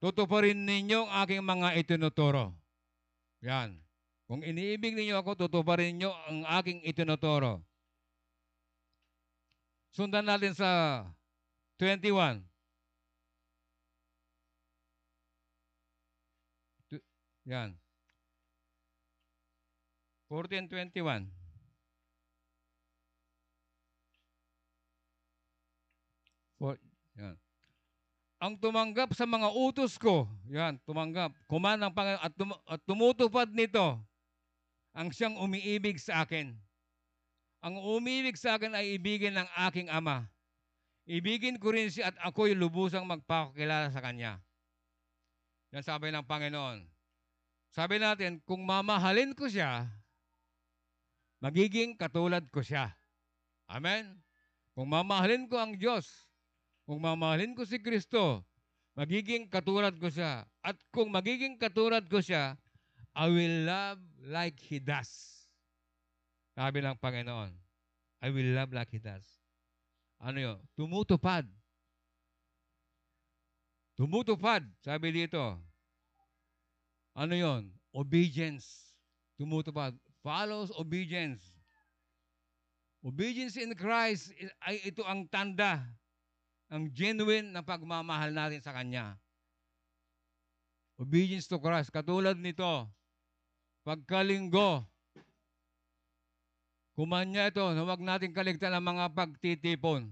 tutuparin 0.00 0.64
ninyo 0.64 1.04
ang 1.04 1.28
aking 1.28 1.44
mga 1.44 1.68
itinuturo. 1.76 2.56
Yan. 3.44 3.76
Kung 4.24 4.40
iniibig 4.40 4.96
ninyo 4.96 5.20
ako, 5.20 5.44
tutuparin 5.44 5.92
ninyo 5.92 6.08
ang 6.08 6.48
aking 6.56 6.80
itinuturo. 6.88 7.60
Sundan 9.92 10.24
natin 10.24 10.56
sa 10.56 11.04
21. 11.76 12.40
Yan. 17.46 17.74
14.21. 20.30 21.26
For, 26.62 26.78
yan. 27.18 27.34
Ang 28.42 28.54
tumanggap 28.58 29.14
sa 29.14 29.26
mga 29.26 29.50
utos 29.54 29.98
ko, 29.98 30.26
yan, 30.50 30.78
tumanggap, 30.82 31.30
kuman 31.46 31.78
ng 31.78 31.94
Panginoon 31.94 32.22
at, 32.22 32.32
tum- 32.34 32.62
at 32.66 32.80
tumutupad 32.86 33.46
nito, 33.50 33.98
ang 34.94 35.14
siyang 35.14 35.38
umiibig 35.38 35.98
sa 35.98 36.26
akin. 36.26 36.54
Ang 37.62 37.78
umiibig 37.78 38.34
sa 38.34 38.58
akin 38.58 38.74
ay 38.74 38.98
ibigin 38.98 39.38
ng 39.38 39.48
aking 39.70 39.86
ama. 39.90 40.26
Ibigin 41.06 41.58
ko 41.58 41.74
rin 41.74 41.90
siya 41.90 42.10
at 42.14 42.16
ako'y 42.18 42.54
lubusang 42.54 43.06
magpakilala 43.06 43.90
sa 43.90 44.02
kanya. 44.02 44.42
Yan 45.74 45.82
sabi 45.82 46.10
ng 46.10 46.26
Panginoon. 46.26 46.91
Sabi 47.72 47.96
natin, 47.96 48.36
kung 48.44 48.68
mamahalin 48.68 49.32
ko 49.32 49.48
siya, 49.48 49.88
magiging 51.40 51.96
katulad 51.96 52.44
ko 52.52 52.60
siya. 52.60 52.92
Amen? 53.64 54.20
Kung 54.76 54.92
mamahalin 54.92 55.48
ko 55.48 55.56
ang 55.56 55.80
Diyos, 55.80 56.28
kung 56.84 57.00
mamahalin 57.00 57.56
ko 57.56 57.64
si 57.64 57.80
Kristo, 57.80 58.44
magiging 58.92 59.48
katulad 59.48 59.96
ko 59.96 60.12
siya. 60.12 60.44
At 60.60 60.76
kung 60.92 61.08
magiging 61.08 61.56
katulad 61.56 62.04
ko 62.12 62.20
siya, 62.20 62.60
I 63.16 63.32
will 63.32 63.64
love 63.64 64.04
like 64.28 64.60
He 64.60 64.76
does. 64.76 65.08
Sabi 66.52 66.84
ng 66.84 67.00
Panginoon, 67.00 67.56
I 68.20 68.28
will 68.28 68.52
love 68.52 68.76
like 68.76 68.92
He 68.92 69.00
does. 69.00 69.24
Ano 70.20 70.36
yun? 70.36 70.58
Tumutupad. 70.76 71.48
Tumutupad, 73.96 74.60
sabi 74.84 75.08
dito. 75.24 75.71
Ano 77.12 77.36
yon? 77.36 77.68
Obedience. 77.92 78.96
Tumutupad. 79.36 79.92
Follows 80.24 80.72
obedience. 80.78 81.42
Obedience 83.02 83.58
in 83.58 83.74
Christ 83.74 84.30
ay 84.62 84.78
ito 84.86 85.02
ang 85.02 85.26
tanda, 85.26 85.82
ang 86.70 86.86
genuine 86.94 87.50
na 87.50 87.60
pagmamahal 87.60 88.30
natin 88.30 88.62
sa 88.62 88.70
Kanya. 88.70 89.18
Obedience 91.02 91.50
to 91.50 91.58
Christ. 91.58 91.90
Katulad 91.90 92.38
nito, 92.38 92.86
pagkalinggo, 93.82 94.86
kumanya 96.94 97.50
ito, 97.50 97.74
na 97.74 97.82
huwag 97.82 97.98
natin 97.98 98.30
kaligtaan 98.30 98.78
ang 98.78 98.86
mga 98.86 99.10
pagtitipon. 99.10 100.06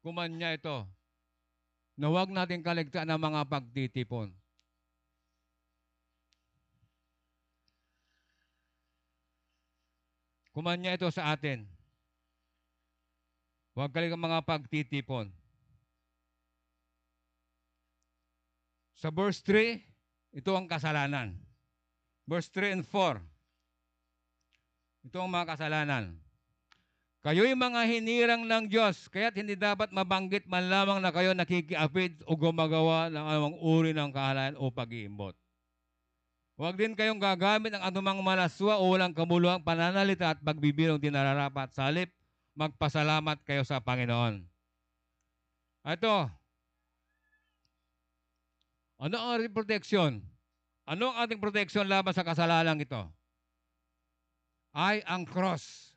Kumanya 0.00 0.56
ito, 0.56 0.88
na 2.00 2.08
huwag 2.08 2.32
natin 2.32 2.64
kaligtaan 2.64 3.12
ang 3.12 3.20
mga 3.20 3.44
pagtitipon. 3.52 4.32
Kumanya 10.54 10.94
ito 10.94 11.10
sa 11.10 11.34
atin. 11.34 11.66
Huwag 13.74 13.90
kaligtaan 13.90 14.22
ang 14.22 14.26
mga 14.30 14.46
pagtitipon. 14.46 15.34
Sa 18.94 19.10
verse 19.10 19.42
3, 19.42 19.82
ito 20.38 20.54
ang 20.54 20.70
kasalanan. 20.70 21.34
Verse 22.22 22.46
3 22.54 22.78
and 22.78 22.84
4. 22.86 23.18
Ito 25.10 25.18
ang 25.18 25.30
mga 25.34 25.58
kasalanan. 25.58 26.16
Kayo'y 27.26 27.56
mga 27.58 27.80
hinirang 27.88 28.44
ng 28.46 28.64
Diyos, 28.68 29.08
kaya't 29.10 29.34
hindi 29.34 29.58
dapat 29.58 29.90
mabanggit 29.90 30.46
man 30.46 30.70
lamang 30.70 31.00
na 31.00 31.10
kayo 31.10 31.34
nakikiapid 31.34 32.22
o 32.28 32.36
gumagawa 32.36 33.08
ng 33.10 33.24
anumang 33.26 33.56
uri 33.58 33.90
ng 33.96 34.12
kahalan 34.12 34.54
o 34.60 34.70
pag-iimbot. 34.70 35.34
Huwag 36.54 36.78
din 36.78 36.94
kayong 36.94 37.18
gagamit 37.18 37.74
ng 37.74 37.82
anumang 37.82 38.22
malaswa 38.22 38.78
o 38.78 38.94
walang 38.94 39.10
kamuluhang 39.10 39.66
pananalita 39.66 40.34
at 40.34 40.38
pagbibirong 40.38 41.02
di 41.02 41.10
nararapat. 41.10 41.74
Sa 41.74 41.90
halip, 41.90 42.14
magpasalamat 42.54 43.42
kayo 43.42 43.66
sa 43.66 43.82
Panginoon. 43.82 44.46
Ito. 45.82 46.30
Ano 49.02 49.14
ang 49.18 49.30
ating 49.36 49.50
proteksyon? 49.50 50.22
Ano 50.86 51.10
ang 51.10 51.26
ating 51.26 51.42
proteksyon 51.42 51.90
laban 51.90 52.14
sa 52.14 52.22
kasalanan 52.22 52.78
ito? 52.78 53.02
Ay 54.70 55.02
ang 55.10 55.26
cross. 55.26 55.90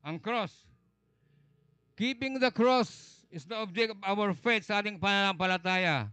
Ang 0.00 0.16
cross. 0.16 0.64
Keeping 1.92 2.40
the 2.40 2.48
cross 2.48 3.20
is 3.28 3.44
the 3.44 3.60
object 3.60 3.92
of 3.92 4.00
our 4.00 4.32
faith 4.32 4.64
sa 4.64 4.80
ating 4.80 4.96
pananampalataya. 4.96 6.08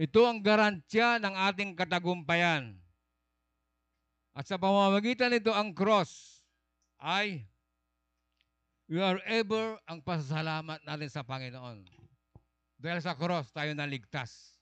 Ito 0.00 0.24
ang 0.24 0.40
garantya 0.40 1.20
ng 1.20 1.34
ating 1.52 1.76
katagumpayan. 1.76 2.72
At 4.32 4.48
sa 4.48 4.56
pamamagitan 4.56 5.28
nito 5.28 5.52
ang 5.52 5.76
cross 5.76 6.40
ay 6.96 7.44
we 8.88 8.96
are 8.96 9.20
ever 9.28 9.76
ang 9.84 10.00
pasasalamat 10.00 10.80
natin 10.88 11.10
sa 11.12 11.20
Panginoon. 11.20 11.84
Dahil 12.80 13.04
sa 13.04 13.12
cross 13.12 13.52
tayo 13.52 13.76
naligtas. 13.76 14.56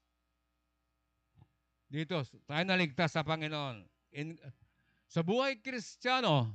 Dito, 1.87 2.19
tayo 2.51 2.63
naligtas 2.67 3.15
sa 3.15 3.23
Panginoon. 3.23 3.87
In, 4.19 4.35
sa 5.07 5.23
buhay 5.23 5.63
kristyano, 5.63 6.51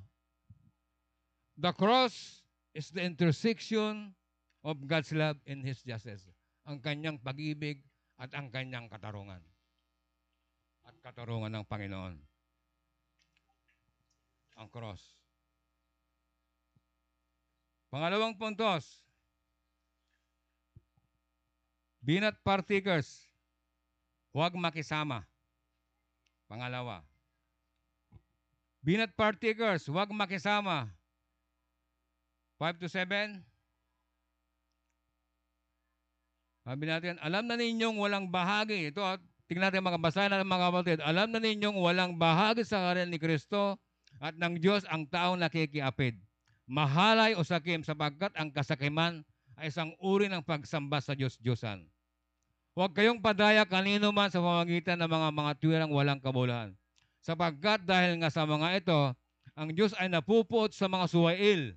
the 1.55 1.71
cross 1.71 2.43
is 2.75 2.91
the 2.91 2.99
intersection 2.99 4.11
of 4.59 4.75
God's 4.83 5.15
love 5.15 5.39
and 5.47 5.63
His 5.63 5.79
justice. 5.87 6.27
Ang 6.67 6.83
kanyang 6.83 7.15
pag-ibig 7.23 7.79
at 8.17 8.29
ang 8.33 8.49
kanyang 8.53 8.89
katarungan. 8.89 9.41
At 10.83 10.95
katarungan 10.99 11.51
ng 11.53 11.65
Panginoon. 11.65 12.15
Ang 14.59 14.67
cross. 14.69 15.17
Pangalawang 17.93 18.33
puntos. 18.37 19.01
Binat 22.03 22.35
partakers. 22.43 23.29
Huwag 24.33 24.57
makisama. 24.57 25.23
Pangalawa. 26.49 27.05
Binat 28.83 29.15
partakers. 29.15 29.87
Huwag 29.87 30.11
makisama. 30.11 30.91
5 32.59 32.81
to 32.81 32.89
7. 32.91 33.52
Sabi 36.63 36.87
natin, 36.87 37.19
alam 37.19 37.43
na 37.43 37.59
ninyong 37.59 37.99
walang 37.99 38.31
bahagi. 38.31 38.87
Ito, 38.87 39.03
ah, 39.03 39.19
tingnan 39.51 39.67
natin 39.67 39.83
mga 39.83 39.99
basahin 39.99 40.31
natin 40.31 40.47
mga 40.47 40.67
kapatid. 40.71 40.97
Alam 41.03 41.27
na 41.35 41.39
ninyong 41.43 41.75
walang 41.75 42.15
bahagi 42.15 42.63
sa 42.63 42.79
karin 42.87 43.11
ni 43.11 43.19
Kristo 43.19 43.75
at 44.23 44.39
ng 44.39 44.63
Diyos 44.63 44.87
ang 44.87 45.03
taong 45.03 45.43
nakikiapid. 45.43 46.15
Mahalay 46.63 47.35
o 47.35 47.43
sakim 47.43 47.83
sapagkat 47.83 48.31
ang 48.39 48.47
kasakiman 48.55 49.27
ay 49.59 49.67
isang 49.67 49.91
uri 49.99 50.31
ng 50.31 50.39
pagsamba 50.39 51.03
sa 51.03 51.11
Diyos-Diyosan. 51.11 51.83
Huwag 52.73 52.95
kayong 52.95 53.19
padaya 53.19 53.67
kanino 53.67 54.09
man 54.15 54.31
sa 54.31 54.39
pamagitan 54.39 54.97
ng 55.03 55.11
mga 55.11 55.29
mga 55.35 55.51
tuwirang 55.59 55.91
walang 55.91 56.23
kabuluhan. 56.23 56.73
Sapagkat 57.19 57.83
dahil 57.83 58.23
nga 58.23 58.31
sa 58.31 58.47
mga 58.47 58.79
ito, 58.79 59.11
ang 59.53 59.69
Diyos 59.75 59.93
ay 59.99 60.07
napupuot 60.09 60.71
sa 60.71 60.87
mga 60.87 61.05
suwail. 61.11 61.75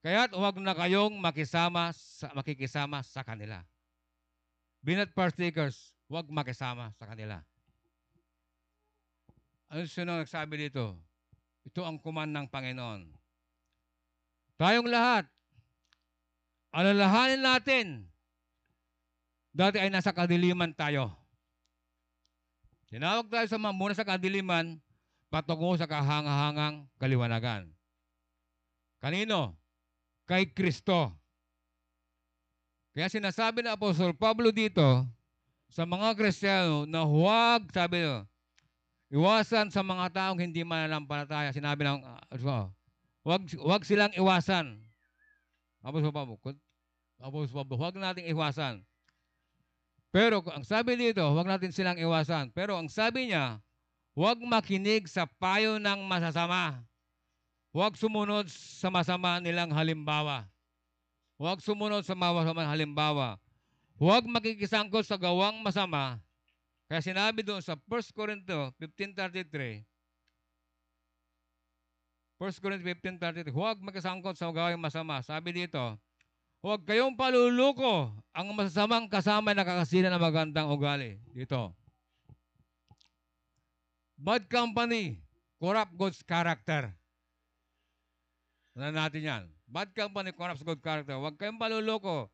Kaya't 0.00 0.32
huwag 0.32 0.56
na 0.58 0.72
kayong 0.72 1.20
makisama 1.20 1.92
sa, 1.92 2.32
makikisama 2.32 3.04
sa 3.04 3.20
kanila. 3.20 3.60
Binat 4.80 5.12
partakers, 5.12 5.92
huwag 6.08 6.24
makisama 6.32 6.88
sa 6.96 7.04
kanila. 7.04 7.44
Ano 9.68 9.84
sino 9.84 10.16
nagsabi 10.16 10.56
dito? 10.56 10.96
Ito 11.68 11.84
ang 11.84 12.00
kuman 12.00 12.32
ng 12.32 12.48
Panginoon. 12.48 13.12
Tayong 14.56 14.88
lahat, 14.88 15.28
alalahanin 16.72 17.44
natin, 17.44 17.86
dati 19.52 19.76
ay 19.76 19.92
nasa 19.92 20.16
kadiliman 20.16 20.72
tayo. 20.72 21.12
Tinawag 22.90 23.30
tayo 23.30 23.46
sa 23.46 23.60
muna 23.60 23.94
sa 23.94 24.02
kadiliman, 24.02 24.80
patungo 25.30 25.76
sa 25.78 25.86
kahangahangang 25.86 26.88
kaliwanagan. 26.98 27.70
Kanino? 28.98 29.54
Kay 30.26 30.50
Kristo. 30.50 31.19
Kaya 32.90 33.06
sinasabi 33.06 33.62
ng 33.62 33.74
Apostol 33.74 34.10
Pablo 34.10 34.50
dito 34.50 35.06
sa 35.70 35.86
mga 35.86 36.18
Kristiyano 36.18 36.82
na 36.90 37.06
huwag, 37.06 37.70
sabi 37.70 38.02
nyo, 38.02 38.26
iwasan 39.14 39.70
sa 39.70 39.86
mga 39.86 40.10
taong 40.10 40.42
hindi 40.42 40.66
mananampalataya. 40.66 41.54
Sinabi 41.54 41.86
ng, 41.86 42.02
uh, 42.02 42.66
huwag, 43.22 43.46
huwag 43.54 43.82
silang 43.86 44.10
iwasan. 44.18 44.82
Apostol 45.86 46.10
Pablo, 46.10 46.34
Apostol 47.22 47.56
Pablo, 47.62 47.74
huwag 47.78 47.94
nating 47.94 48.26
iwasan. 48.26 48.82
Pero 50.10 50.42
ang 50.50 50.66
sabi 50.66 50.98
dito, 50.98 51.22
huwag 51.22 51.46
natin 51.46 51.70
silang 51.70 51.94
iwasan. 51.94 52.50
Pero 52.50 52.74
ang 52.74 52.90
sabi 52.90 53.30
niya, 53.30 53.62
huwag 54.18 54.42
makinig 54.42 55.06
sa 55.06 55.30
payo 55.38 55.78
ng 55.78 56.02
masasama. 56.10 56.82
Huwag 57.70 57.94
sumunod 57.94 58.50
sa 58.50 58.90
masama 58.90 59.38
nilang 59.38 59.70
halimbawa. 59.70 60.50
Huwag 61.40 61.64
sumunod 61.64 62.04
sa 62.04 62.12
masamang 62.12 62.68
halimbawa. 62.68 63.40
Huwag 63.96 64.28
makikisangkot 64.28 65.08
sa 65.08 65.16
gawang 65.16 65.64
masama. 65.64 66.20
Kaya 66.84 67.00
sinabi 67.00 67.40
doon 67.40 67.64
sa 67.64 67.80
1 67.80 68.12
Corinto 68.12 68.76
15.33, 68.76 69.80
1 72.36 72.60
Corinto 72.60 72.84
15.33, 72.84 73.56
huwag 73.56 73.80
makisangkot 73.80 74.36
sa 74.36 74.52
gawang 74.52 74.76
masama. 74.76 75.24
Sabi 75.24 75.64
dito, 75.64 75.96
huwag 76.60 76.84
kayong 76.84 77.16
paluluko 77.16 78.12
ang 78.36 78.52
masasamang 78.52 79.08
kasama 79.08 79.56
na 79.56 79.64
kakasira 79.64 80.12
ng 80.12 80.20
magandang 80.20 80.68
ugali. 80.68 81.16
Dito. 81.32 81.72
Bad 84.20 84.44
company, 84.52 85.16
corrupt 85.56 85.96
God's 85.96 86.20
character. 86.20 86.92
Ano 88.76 88.92
natin 88.92 89.24
yan? 89.24 89.44
Bad 89.70 89.94
company 89.94 90.34
corrupts 90.34 90.66
good 90.66 90.82
character. 90.82 91.14
Huwag 91.14 91.38
kayong 91.38 91.62
paluloko. 91.62 92.26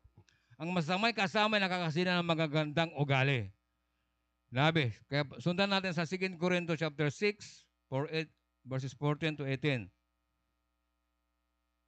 Ang 0.57 0.73
masamay 0.73 1.13
kasama 1.13 1.61
ay 1.61 1.69
nakakasira 1.69 2.17
ng 2.17 2.25
magagandang 2.25 2.89
ugali. 2.97 3.53
Labi. 4.49 4.89
Kaya 5.05 5.21
sundan 5.37 5.69
natin 5.69 5.93
sa 5.93 6.09
2 6.09 6.33
Corinto 6.41 6.73
chapter 6.73 7.13
6, 7.13 7.37
4, 7.93 8.25
8, 8.25 8.65
verses 8.65 8.93
14 8.97 9.37
to 9.37 9.45
18. 9.45 9.85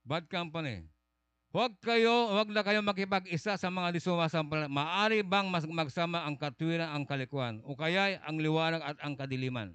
Bad 0.05 0.29
company. 0.29 0.85
Huwag 1.49 1.81
kayo, 1.81 2.29
huwag 2.29 2.53
na 2.53 2.61
kayo 2.61 2.85
makipag-isa 2.85 3.57
sa 3.57 3.69
mga 3.73 3.97
di 3.97 4.01
sumasampalataya. 4.05 4.69
Maari 4.69 5.25
bang 5.25 5.49
mas 5.49 5.65
magsama 5.65 6.21
ang 6.21 6.37
katwiran 6.37 6.93
ang 6.93 7.09
kalikuan 7.09 7.65
o 7.65 7.73
kaya 7.73 8.21
ang 8.21 8.37
liwanag 8.37 8.85
at 8.85 9.01
ang 9.01 9.17
kadiliman? 9.17 9.73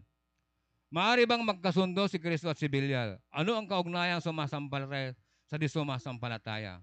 Maari 0.95 1.27
bang 1.27 1.43
magkasundo 1.43 2.07
si 2.07 2.23
Kristo 2.23 2.47
at 2.47 2.63
si 2.63 2.71
Bilyal? 2.71 3.19
Ano 3.35 3.59
ang 3.59 3.67
kaugnayang 3.67 4.23
sumasampalataya 4.23 5.19
sa 5.55 5.63
di 5.63 5.71
sumasampalataya? 5.71 6.83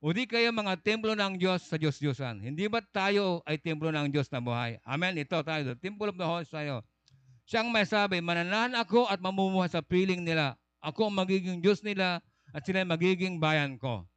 O 0.00 0.16
di 0.16 0.24
kayo 0.24 0.48
mga 0.56 0.80
templo 0.80 1.12
ng 1.12 1.36
Diyos 1.36 1.68
sa 1.68 1.76
Diyos-Diyosan? 1.76 2.40
Hindi 2.40 2.64
ba 2.64 2.80
tayo 2.80 3.44
ay 3.44 3.60
templo 3.60 3.92
ng 3.92 4.08
Diyos 4.08 4.32
na 4.32 4.40
buhay? 4.40 4.80
Amen. 4.88 5.20
Ito 5.20 5.44
tayo. 5.44 5.68
The 5.68 5.76
temple 5.76 6.08
of 6.08 6.16
the 6.16 6.24
Holy 6.24 6.48
tayo. 6.48 6.80
Siyang 7.44 7.68
may 7.68 7.84
sabi, 7.84 8.24
mananahan 8.24 8.72
ako 8.72 9.04
at 9.04 9.20
mamumuhay 9.20 9.68
sa 9.68 9.84
piling 9.84 10.24
nila. 10.24 10.56
Ako 10.80 11.12
ang 11.12 11.16
magiging 11.20 11.60
Diyos 11.60 11.84
nila 11.84 12.24
at 12.56 12.64
sila 12.64 12.88
magiging 12.88 13.36
bayan 13.36 13.76
ko. 13.76 14.08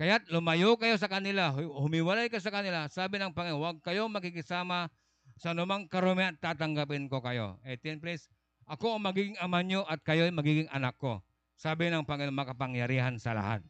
Kaya't 0.00 0.32
lumayo 0.32 0.80
kayo 0.80 0.96
sa 0.96 1.08
kanila, 1.08 1.52
humiwalay 1.52 2.32
ka 2.32 2.40
sa 2.40 2.48
kanila. 2.48 2.88
Sabi 2.88 3.20
ng 3.20 3.32
Panginoon, 3.36 3.60
huwag 3.60 3.76
kayong 3.84 4.08
makikisama 4.08 4.88
sa 5.36 5.52
anumang 5.52 5.84
karumihan 5.88 6.32
at 6.32 6.40
tatanggapin 6.40 7.12
ko 7.12 7.20
kayo. 7.20 7.60
18 7.64 8.00
please. 8.00 8.28
Ako 8.68 8.96
ang 8.96 9.04
magiging 9.04 9.36
ama 9.36 9.60
nyo 9.60 9.84
at 9.84 10.00
kayo 10.00 10.24
ay 10.24 10.32
magiging 10.32 10.68
anak 10.72 10.96
ko. 10.96 11.20
Sabi 11.56 11.88
ng 11.88 12.04
Panginoon, 12.04 12.36
makapangyarihan 12.36 13.16
sa 13.16 13.32
lahat. 13.32 13.64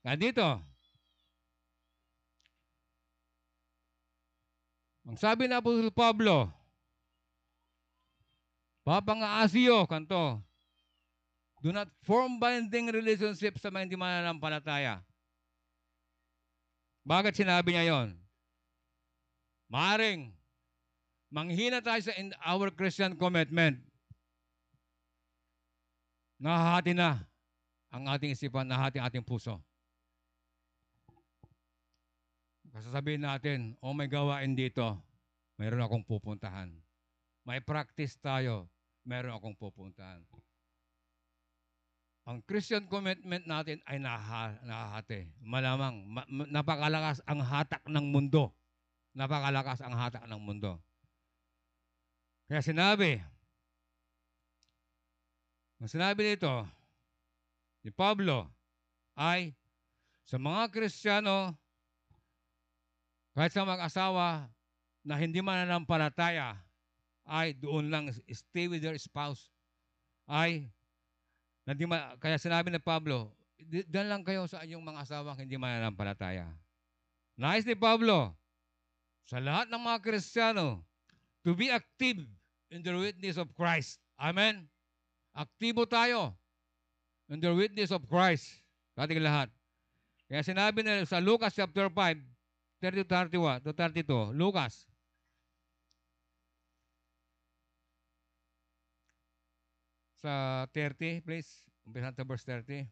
Kaya 0.00 0.16
dito, 0.16 0.48
ang 5.04 5.16
sabi 5.20 5.48
na 5.48 5.60
Apostol 5.60 5.92
Pablo, 5.92 6.48
Papangaasiyo, 8.84 9.88
kanto, 9.88 10.44
do 11.64 11.72
not 11.72 11.88
form 12.04 12.36
binding 12.36 12.92
relationship 12.92 13.56
sa 13.56 13.72
mga 13.72 13.88
hindi 13.88 13.96
mananampalataya. 13.96 15.00
Bakit 17.08 17.32
sinabi 17.32 17.72
niya 17.72 17.88
yon? 17.88 18.08
Maaring 19.72 20.36
manghina 21.32 21.80
tayo 21.80 22.00
sa 22.04 22.12
in 22.20 22.36
our 22.44 22.68
Christian 22.68 23.16
commitment. 23.16 23.80
Nahahati 26.44 26.92
na 26.92 27.24
ang 27.88 28.04
ating 28.04 28.36
isipan, 28.36 28.68
nahahati 28.68 29.00
ang 29.00 29.08
ating 29.08 29.24
puso. 29.24 29.56
Kasasabihin 32.68 33.24
natin, 33.24 33.80
oh 33.80 33.96
may 33.96 34.12
gawain 34.12 34.52
dito. 34.52 35.00
mayroon 35.56 35.86
akong 35.86 36.04
pupuntahan. 36.04 36.68
May 37.46 37.62
practice 37.62 38.18
tayo, 38.20 38.68
mayroon 39.06 39.38
akong 39.38 39.56
pupuntahan. 39.56 40.20
Ang 42.26 42.42
Christian 42.44 42.90
commitment 42.90 43.46
natin 43.46 43.80
ay 43.86 44.02
naha, 44.02 44.58
nahahati. 44.66 45.30
Malamang, 45.40 46.02
ma- 46.04 46.28
ma- 46.28 46.50
napakalakas 46.50 47.22
ang 47.24 47.40
hatak 47.40 47.84
ng 47.88 48.04
mundo. 48.10 48.52
Napakalakas 49.14 49.80
ang 49.80 49.94
hatak 49.94 50.26
ng 50.26 50.40
mundo. 50.42 50.82
Kaya 52.50 52.60
sinabi, 52.60 53.22
ang 55.82 55.90
sinabi 55.90 56.22
nito 56.34 56.50
ni 57.84 57.90
Pablo 57.90 58.48
ay 59.14 59.54
sa 60.24 60.40
mga 60.40 60.72
Kristiyano, 60.72 61.52
kahit 63.36 63.52
sa 63.52 63.68
mag-asawa 63.68 64.48
na 65.04 65.14
hindi 65.20 65.44
mananampalataya, 65.44 66.56
ay 67.28 67.52
doon 67.56 67.92
lang 67.92 68.04
stay 68.32 68.68
with 68.68 68.80
their 68.80 68.96
spouse. 68.96 69.52
Ay, 70.24 70.72
na 71.68 71.76
di 71.76 71.84
kaya 72.20 72.40
sinabi 72.40 72.72
ni 72.72 72.80
Pablo, 72.80 73.32
"Di- 73.60 73.84
diyan 73.84 74.08
lang 74.08 74.22
kayo 74.24 74.48
sa 74.48 74.64
inyong 74.64 74.84
mga 74.84 75.00
asawang 75.04 75.40
hindi 75.40 75.60
mananampalataya. 75.60 76.48
Nais 77.36 77.68
ni 77.68 77.76
Pablo, 77.76 78.32
sa 79.28 79.40
lahat 79.40 79.68
ng 79.68 79.80
mga 79.80 79.98
Kristiyano, 80.04 80.84
to 81.44 81.52
be 81.52 81.68
active 81.68 82.20
in 82.72 82.80
the 82.80 82.92
witness 82.96 83.36
of 83.36 83.52
Christ. 83.52 84.00
Amen? 84.16 84.68
Aktibo 85.34 85.82
tayo 85.82 86.30
in 87.26 87.42
the 87.42 87.50
witness 87.50 87.90
of 87.90 88.06
Christ. 88.06 88.62
Ating 88.94 89.18
lahat. 89.18 89.50
Kaya 90.30 90.46
sinabi 90.46 90.86
na 90.86 91.02
sa 91.02 91.18
Lucas 91.18 91.50
chapter 91.58 91.90
5, 91.90 92.22
30 92.78 93.02
to 93.02 93.06
31 93.10 93.66
to 93.66 93.70
32, 93.74 94.30
Lucas. 94.38 94.86
Sa 100.22 100.64
30, 100.70 101.26
please. 101.26 101.66
Umpisa 101.82 102.14
sa 102.14 102.24
verse 102.24 102.46
30. 102.46 102.86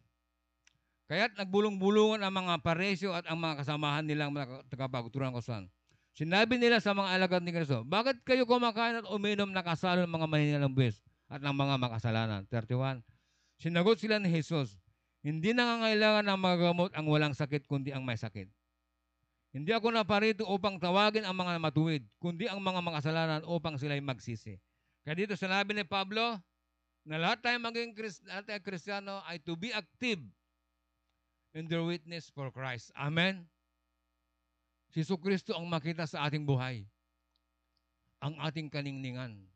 Kaya't 1.07 1.39
nagbulong-bulungan 1.39 2.21
ang 2.21 2.33
mga 2.35 2.59
paresyo 2.59 3.15
at 3.15 3.25
ang 3.25 3.39
mga 3.39 3.63
kasamahan 3.63 4.05
nilang 4.05 4.35
mga 4.35 4.67
tagapagturuan 4.67 5.33
ko 5.33 5.39
saan. 5.39 5.71
Sinabi 6.13 6.61
nila 6.61 6.77
sa 6.77 6.93
mga 6.93 7.09
alagad 7.17 7.41
ni 7.41 7.49
Kristo, 7.49 7.81
Bakit 7.87 8.21
kayo 8.21 8.45
kumakain 8.45 9.01
at 9.01 9.09
uminom 9.09 9.49
na 9.49 9.65
kasalo 9.65 10.05
ng 10.05 10.13
mga 10.13 10.27
maninilang 10.29 10.71
buwis 10.71 11.02
at 11.33 11.41
ng 11.41 11.55
mga 11.57 11.75
makasalanan? 11.81 12.41
31. 12.45 13.01
Sinagot 13.57 13.97
sila 13.97 14.21
ni 14.21 14.29
Jesus, 14.29 14.77
Hindi 15.23 15.55
nangangailangan 15.55 16.27
ng 16.27 16.35
mga 16.35 16.57
gamot 16.59 16.91
ang 16.91 17.07
walang 17.07 17.31
sakit, 17.31 17.63
kundi 17.63 17.95
ang 17.95 18.03
may 18.03 18.19
sakit. 18.19 18.51
Hindi 19.55 19.71
ako 19.71 19.95
naparito 19.95 20.43
upang 20.43 20.75
tawagin 20.75 21.23
ang 21.23 21.31
mga 21.39 21.63
matuwid, 21.63 22.03
kundi 22.19 22.51
ang 22.51 22.59
mga 22.59 22.83
makasalanan 22.83 23.41
upang 23.47 23.79
sila'y 23.79 24.03
magsisi. 24.03 24.59
Kaya 25.07 25.15
dito 25.15 25.39
sinabi 25.39 25.71
ni 25.71 25.87
Pablo, 25.87 26.43
na 27.07 27.15
lahat 27.19 27.39
tayo 27.39 27.55
maging 27.59 27.95
Krist- 27.95 28.27
tayo 28.27 28.59
Kristiyano 28.63 29.23
ay 29.23 29.39
to 29.39 29.55
be 29.55 29.71
active 29.71 30.19
in 31.55 31.71
their 31.71 31.83
witness 31.87 32.27
for 32.31 32.51
Christ. 32.51 32.91
Amen? 32.95 33.47
Si 34.91 35.01
Kristo 35.05 35.55
ang 35.55 35.65
makita 35.71 36.03
sa 36.03 36.27
ating 36.27 36.43
buhay. 36.43 36.83
Ang 38.23 38.39
ating 38.43 38.67
kaningningan. 38.67 39.52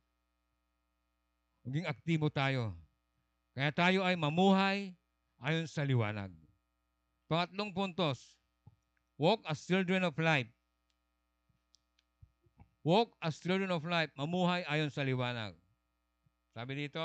Maging 1.67 1.83
aktibo 1.83 2.31
tayo. 2.31 2.71
Kaya 3.51 3.75
tayo 3.75 3.99
ay 4.07 4.15
mamuhay 4.15 4.95
ayon 5.43 5.67
sa 5.67 5.83
liwanag. 5.83 6.31
Pangatlong 7.27 7.75
puntos, 7.75 8.39
walk 9.19 9.43
as 9.43 9.59
children 9.67 10.07
of 10.07 10.15
light. 10.15 10.47
Walk 12.87 13.11
as 13.19 13.35
children 13.43 13.67
of 13.67 13.83
light, 13.83 14.07
mamuhay 14.15 14.63
ayon 14.63 14.87
sa 14.87 15.03
liwanag. 15.03 15.59
Sabi 16.55 16.87
dito, 16.87 17.03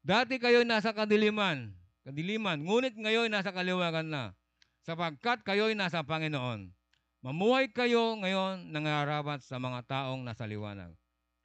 Dati 0.00 0.40
kayo 0.40 0.64
nasa 0.64 0.96
kadiliman, 0.96 1.76
kadiliman, 2.08 2.64
ngunit 2.64 2.96
ngayon 2.96 3.28
nasa 3.28 3.52
kaliwagan 3.52 4.08
na, 4.08 4.32
sapagkat 4.80 5.44
kayo'y 5.44 5.76
nasa 5.76 6.00
Panginoon. 6.00 6.72
Mamuhay 7.20 7.68
kayo 7.68 8.16
ngayon 8.16 8.72
nangarapat 8.72 9.44
sa 9.44 9.60
mga 9.60 9.84
taong 9.84 10.24
nasa 10.24 10.48
liwanag. 10.48 10.94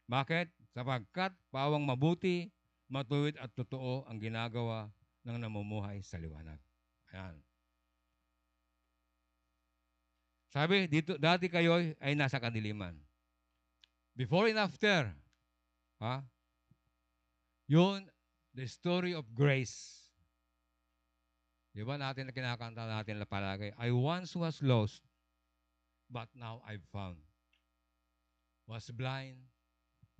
Bakit? 0.07 0.60
Sapagkat 0.71 1.35
pawang 1.51 1.83
mabuti, 1.83 2.47
matuwid 2.87 3.35
at 3.39 3.51
totoo 3.55 4.07
ang 4.07 4.19
ginagawa 4.19 4.91
ng 5.27 5.37
namumuhay 5.39 5.99
sa 6.03 6.19
liwanag. 6.19 6.59
Ayan. 7.11 7.35
Sabi, 10.51 10.87
dito, 10.91 11.15
dati 11.15 11.47
kayo 11.47 11.79
ay 12.03 12.11
nasa 12.11 12.35
kadiliman. 12.35 12.95
Before 14.15 14.51
and 14.51 14.59
after, 14.59 15.07
ha? 16.03 16.19
Yun, 17.71 18.03
the 18.51 18.67
story 18.67 19.15
of 19.15 19.23
grace. 19.31 20.03
Di 21.71 21.87
ba 21.87 21.95
natin 21.95 22.27
na 22.27 22.35
kinakanta 22.35 22.83
natin 22.83 23.23
na 23.23 23.27
palagi? 23.27 23.71
I 23.79 23.95
once 23.95 24.35
was 24.35 24.59
lost, 24.59 24.99
but 26.11 26.27
now 26.35 26.59
I've 26.67 26.83
found. 26.91 27.23
Was 28.67 28.91
blind, 28.91 29.39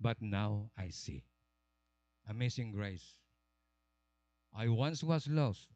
but 0.02 0.18
now 0.18 0.66
I 0.74 0.90
see. 0.90 1.22
Amazing 2.26 2.74
grace. 2.74 3.22
I 4.50 4.66
once 4.66 5.06
was 5.06 5.30
lost, 5.30 5.70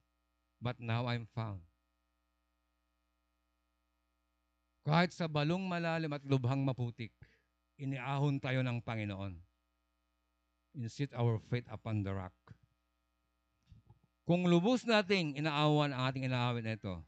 but 0.59 0.83
now 0.83 1.07
I'm 1.07 1.31
found. 1.31 1.63
Kahit 4.83 5.15
sa 5.15 5.31
balong 5.31 5.67
malalim 5.67 6.15
at 6.15 6.27
lubhang 6.27 6.67
maputik, 6.67 7.15
iniahon 7.79 8.43
tayo 8.43 8.63
ng 8.67 8.83
Panginoon. 8.83 9.39
Insit 10.77 11.15
our 11.17 11.39
faith 11.49 11.67
upon 11.71 12.03
the 12.03 12.13
rock. 12.13 12.35
Kung 14.27 14.47
lubos 14.47 14.83
nating 14.83 15.39
inaawan 15.39 15.95
ang 15.95 16.11
ating 16.11 16.27
inaawin 16.27 16.67
na 16.67 16.75
ito, 16.75 16.99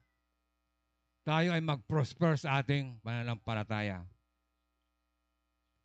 tayo 1.27 1.53
ay 1.53 1.61
mag-prosper 1.61 2.39
sa 2.41 2.63
ating 2.63 2.97
pananampalataya. 3.05 4.07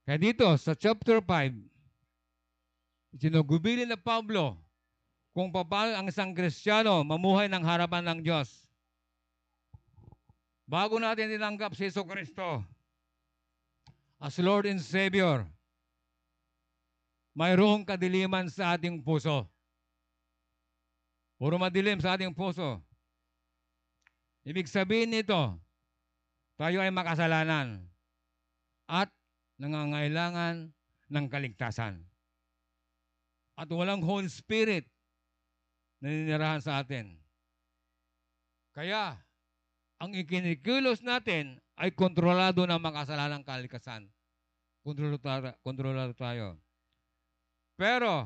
Kaya 0.04 0.20
dito, 0.20 0.44
sa 0.60 0.76
chapter 0.76 1.24
5, 1.24 1.63
sinugubilin 3.16 3.88
na 3.88 3.96
Pablo 3.96 4.60
kung 5.32 5.48
paano 5.48 5.96
ang 5.96 6.08
isang 6.12 6.36
Kristiyano 6.36 7.08
mamuhay 7.08 7.48
ng 7.48 7.63
harapan 7.63 8.04
ng 8.12 8.20
Diyos. 8.20 8.68
Bago 10.68 11.00
natin 11.00 11.32
tinanggap 11.32 11.72
si 11.72 11.88
Yeso 11.88 12.04
Kristo 12.04 12.68
as 14.20 14.36
Lord 14.44 14.68
and 14.68 14.84
Savior, 14.84 15.48
mayroong 17.36 17.88
kadiliman 17.88 18.52
sa 18.52 18.76
ating 18.76 19.00
puso. 19.00 19.48
Puro 21.39 21.56
madilim 21.56 22.00
sa 22.04 22.16
ating 22.16 22.36
puso. 22.36 22.80
Ibig 24.44 24.68
sabihin 24.68 25.16
nito, 25.16 25.56
tayo 26.60 26.84
ay 26.84 26.92
makasalanan 26.92 27.88
at 28.88 29.08
nangangailangan 29.62 30.74
ng 31.13 31.26
kaligtasan. 31.30 32.02
At 33.54 33.70
walang 33.70 34.02
Holy 34.02 34.30
Spirit 34.30 34.89
na 36.02 36.10
ninirahan 36.10 36.63
sa 36.63 36.82
atin. 36.82 37.13
Kaya, 38.74 39.22
ang 40.02 40.12
ikinikilos 40.18 41.06
natin 41.06 41.62
ay 41.78 41.94
kontrolado 41.94 42.66
ng 42.66 42.82
makasalanang 42.82 43.46
kalikasan. 43.46 44.10
Kontrolado, 44.82 45.54
kontrolado 45.62 46.13
tayo. 46.18 46.58
Pero, 47.78 48.26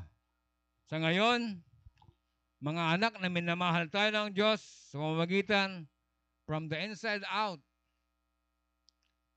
sa 0.87 0.97
ngayon, 1.03 1.59
mga 2.63 2.83
anak 2.97 3.13
na 3.21 3.29
minamahal 3.29 3.85
tayo 3.91 4.09
ng 4.09 4.33
Diyos 4.33 4.63
sa 4.89 4.97
pamamagitan 4.97 5.85
from 6.47 6.71
the 6.71 6.79
inside 6.79 7.21
out. 7.29 7.61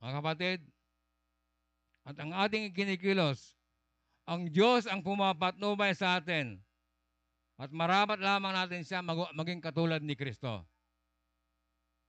Mga 0.01 0.13
kapatid, 0.23 0.59
at 2.11 2.19
ang 2.19 2.35
ating 2.35 2.75
ikinikilos, 2.75 3.55
ang 4.27 4.51
Diyos 4.51 4.91
ang 4.91 4.99
pumapatnubay 4.99 5.95
sa 5.95 6.19
atin 6.19 6.59
at 7.55 7.71
marapat 7.71 8.19
lamang 8.19 8.51
natin 8.51 8.83
siya 8.83 8.99
mag- 8.99 9.31
maging 9.31 9.63
katulad 9.63 10.03
ni 10.03 10.19
Kristo. 10.19 10.67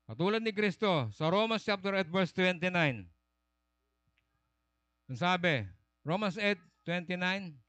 Katulad 0.10 0.42
ni 0.42 0.50
Kristo, 0.50 1.14
sa 1.14 1.30
Romans 1.30 1.62
chapter 1.62 1.94
8 1.94 2.10
verse 2.10 2.34
29. 2.34 3.06
Ang 5.12 5.20
sabi, 5.20 5.70
Romans 6.02 6.34
8, 6.34 6.58
29, 6.90 7.62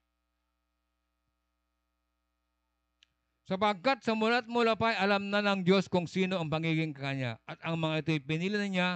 Sapagkat 3.43 4.01
sa 4.01 4.17
mula't 4.17 4.49
mula 4.49 4.73
pa 4.79 4.97
ay 4.97 5.05
alam 5.05 5.29
na 5.29 5.45
ng 5.45 5.61
Diyos 5.67 5.85
kung 5.85 6.09
sino 6.09 6.41
ang 6.41 6.49
pangiging 6.49 6.97
kanya 6.97 7.37
at 7.45 7.61
ang 7.61 7.77
mga 7.77 8.01
ito'y 8.01 8.21
pinili 8.25 8.57
na 8.57 8.71
niya 8.71 8.89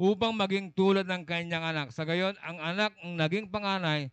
upang 0.00 0.32
maging 0.32 0.72
tulad 0.72 1.04
ng 1.04 1.28
kanyang 1.28 1.60
anak. 1.60 1.92
Sa 1.92 2.08
gayon, 2.08 2.32
ang 2.40 2.56
anak 2.56 2.96
ang 3.04 3.20
naging 3.20 3.52
panganay 3.52 4.08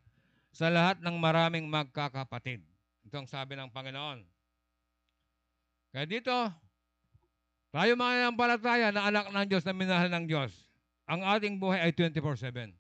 sa 0.52 0.68
lahat 0.68 1.00
ng 1.00 1.16
maraming 1.16 1.64
magkakapatid. 1.72 2.60
Ito 3.08 3.24
ang 3.24 3.30
sabi 3.32 3.56
ng 3.56 3.72
Panginoon. 3.72 4.20
Kaya 5.96 6.04
dito, 6.04 6.36
tayo 7.72 7.96
mga 7.96 8.36
palataya 8.36 8.92
na 8.92 9.08
anak 9.08 9.32
ng 9.32 9.48
Diyos, 9.48 9.64
na 9.64 9.72
minahal 9.72 10.12
ng 10.12 10.28
Diyos. 10.28 10.52
Ang 11.08 11.24
ating 11.24 11.56
buhay 11.56 11.80
ay 11.80 11.96
24-7. 11.96 12.76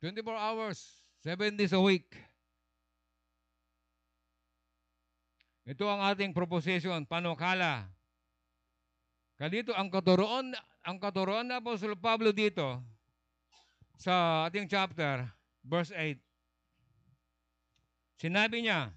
24 0.00 0.32
hours, 0.32 1.04
7 1.20 1.60
days 1.60 1.76
a 1.76 1.82
week. 1.82 2.08
Ito 5.68 5.84
ang 5.84 6.00
ating 6.08 6.32
proposition, 6.32 7.04
panukala, 7.04 7.84
Kadito 9.36 9.76
ang 9.76 9.92
katuroon, 9.92 10.56
ang 10.80 10.96
katuroon 10.96 11.52
na 11.52 11.60
Apostol 11.60 11.92
Pablo 12.00 12.32
dito 12.32 12.80
sa 14.00 14.48
ating 14.48 14.64
chapter, 14.64 15.28
verse 15.60 15.92
8. 15.92 16.16
Sinabi 18.16 18.64
niya, 18.64 18.88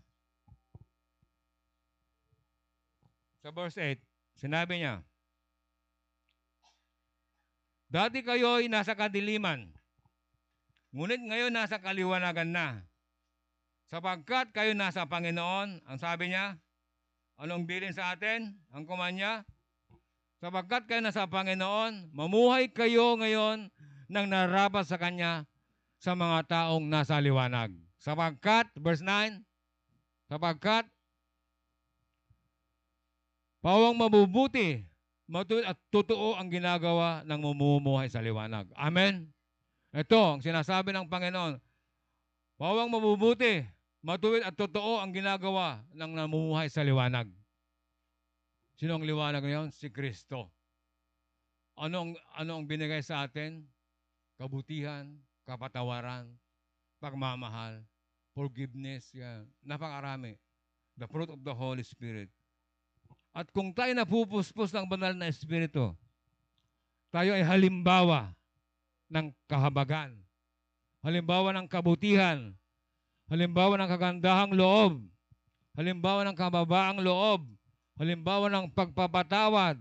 sa 3.43 3.51
verse 3.51 3.75
8, 3.75 3.99
sinabi 4.39 4.79
niya, 4.79 5.03
Dati 7.91 8.23
kayo'y 8.23 8.71
nasa 8.71 8.95
kadiliman, 8.95 9.67
ngunit 10.95 11.19
ngayon 11.19 11.51
nasa 11.51 11.83
kaliwanagan 11.83 12.55
na. 12.55 12.67
Sapagkat 13.91 14.55
kayo 14.55 14.71
nasa 14.71 15.03
Panginoon, 15.03 15.83
ang 15.83 15.97
sabi 15.99 16.31
niya, 16.31 16.55
anong 17.41 17.65
bilin 17.67 17.91
sa 17.91 18.13
atin? 18.13 18.55
Ang 18.71 18.85
kumanya, 18.85 19.43
sapagkat 20.39 20.87
kayo 20.87 21.03
nasa 21.03 21.27
Panginoon, 21.27 22.15
mamuhay 22.15 22.71
kayo 22.71 23.19
ngayon 23.19 23.67
nang 24.09 24.25
narapat 24.31 24.87
sa 24.87 24.97
Kanya 24.97 25.45
sa 25.99 26.15
mga 26.15 26.47
taong 26.47 26.87
nasa 26.87 27.19
liwanag. 27.19 27.75
Sapagkat, 27.99 28.71
verse 28.79 29.03
9, 29.03 29.43
sapagkat, 30.31 30.87
pawang 33.59 33.99
mabubuti, 33.99 34.87
matuwid 35.27 35.67
at 35.67 35.75
totoo 35.91 36.39
ang 36.39 36.47
ginagawa 36.47 37.21
ng 37.27 37.39
mamumuhay 37.43 38.07
sa 38.07 38.23
liwanag. 38.23 38.71
Amen? 38.79 39.29
Ito 39.91 40.39
ang 40.39 40.41
sinasabi 40.41 40.95
ng 40.95 41.11
Panginoon. 41.11 41.59
Pawang 42.55 42.91
mabubuti, 42.91 43.63
matuwid 43.99 44.43
at 44.43 44.55
totoo 44.55 45.03
ang 45.03 45.11
ginagawa 45.11 45.83
ng 45.91 46.11
namumuhay 46.15 46.71
sa 46.71 46.83
liwanag. 46.83 47.27
Sino 48.79 48.95
ang 48.95 49.03
liwanag 49.03 49.43
ngayon? 49.43 49.75
Si 49.75 49.91
Kristo. 49.91 50.47
Ano 51.75 52.07
ang, 52.07 52.11
ano 52.31 52.51
ang 52.55 52.63
binigay 52.63 53.03
sa 53.03 53.27
atin? 53.27 53.67
Kabutihan, 54.39 55.19
kapatawaran, 55.43 56.31
pagmamahal, 57.03 57.83
forgiveness, 58.31 59.11
yan. 59.11 59.43
Napakarami. 59.59 60.39
The 60.95 61.11
fruit 61.11 61.27
of 61.27 61.43
the 61.43 61.51
Holy 61.51 61.83
Spirit. 61.83 62.31
At 63.35 63.51
kung 63.51 63.75
tayo 63.75 63.91
napupuspos 63.91 64.71
ng 64.71 64.87
banal 64.87 65.11
na 65.11 65.27
Espiritu, 65.27 65.91
tayo 67.11 67.35
ay 67.35 67.43
halimbawa 67.43 68.31
ng 69.11 69.27
kahabagan, 69.43 70.15
halimbawa 71.03 71.51
ng 71.51 71.67
kabutihan, 71.67 72.55
halimbawa 73.27 73.75
ng 73.75 73.89
kagandahang 73.91 74.55
loob, 74.55 75.03
halimbawa 75.75 76.23
ng 76.23 76.35
kababaang 76.35 77.03
loob, 77.03 77.58
halimbawa 77.99 78.47
ng 78.47 78.71
pagpapatawad, 78.71 79.75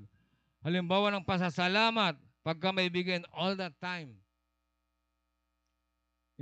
halimbawa 0.67 1.15
ng 1.15 1.23
pasasalamat, 1.23 2.19
pagka 2.43 2.75
may 2.75 2.91
bigyan 2.91 3.23
all 3.31 3.55
the 3.55 3.71
time. 3.79 4.19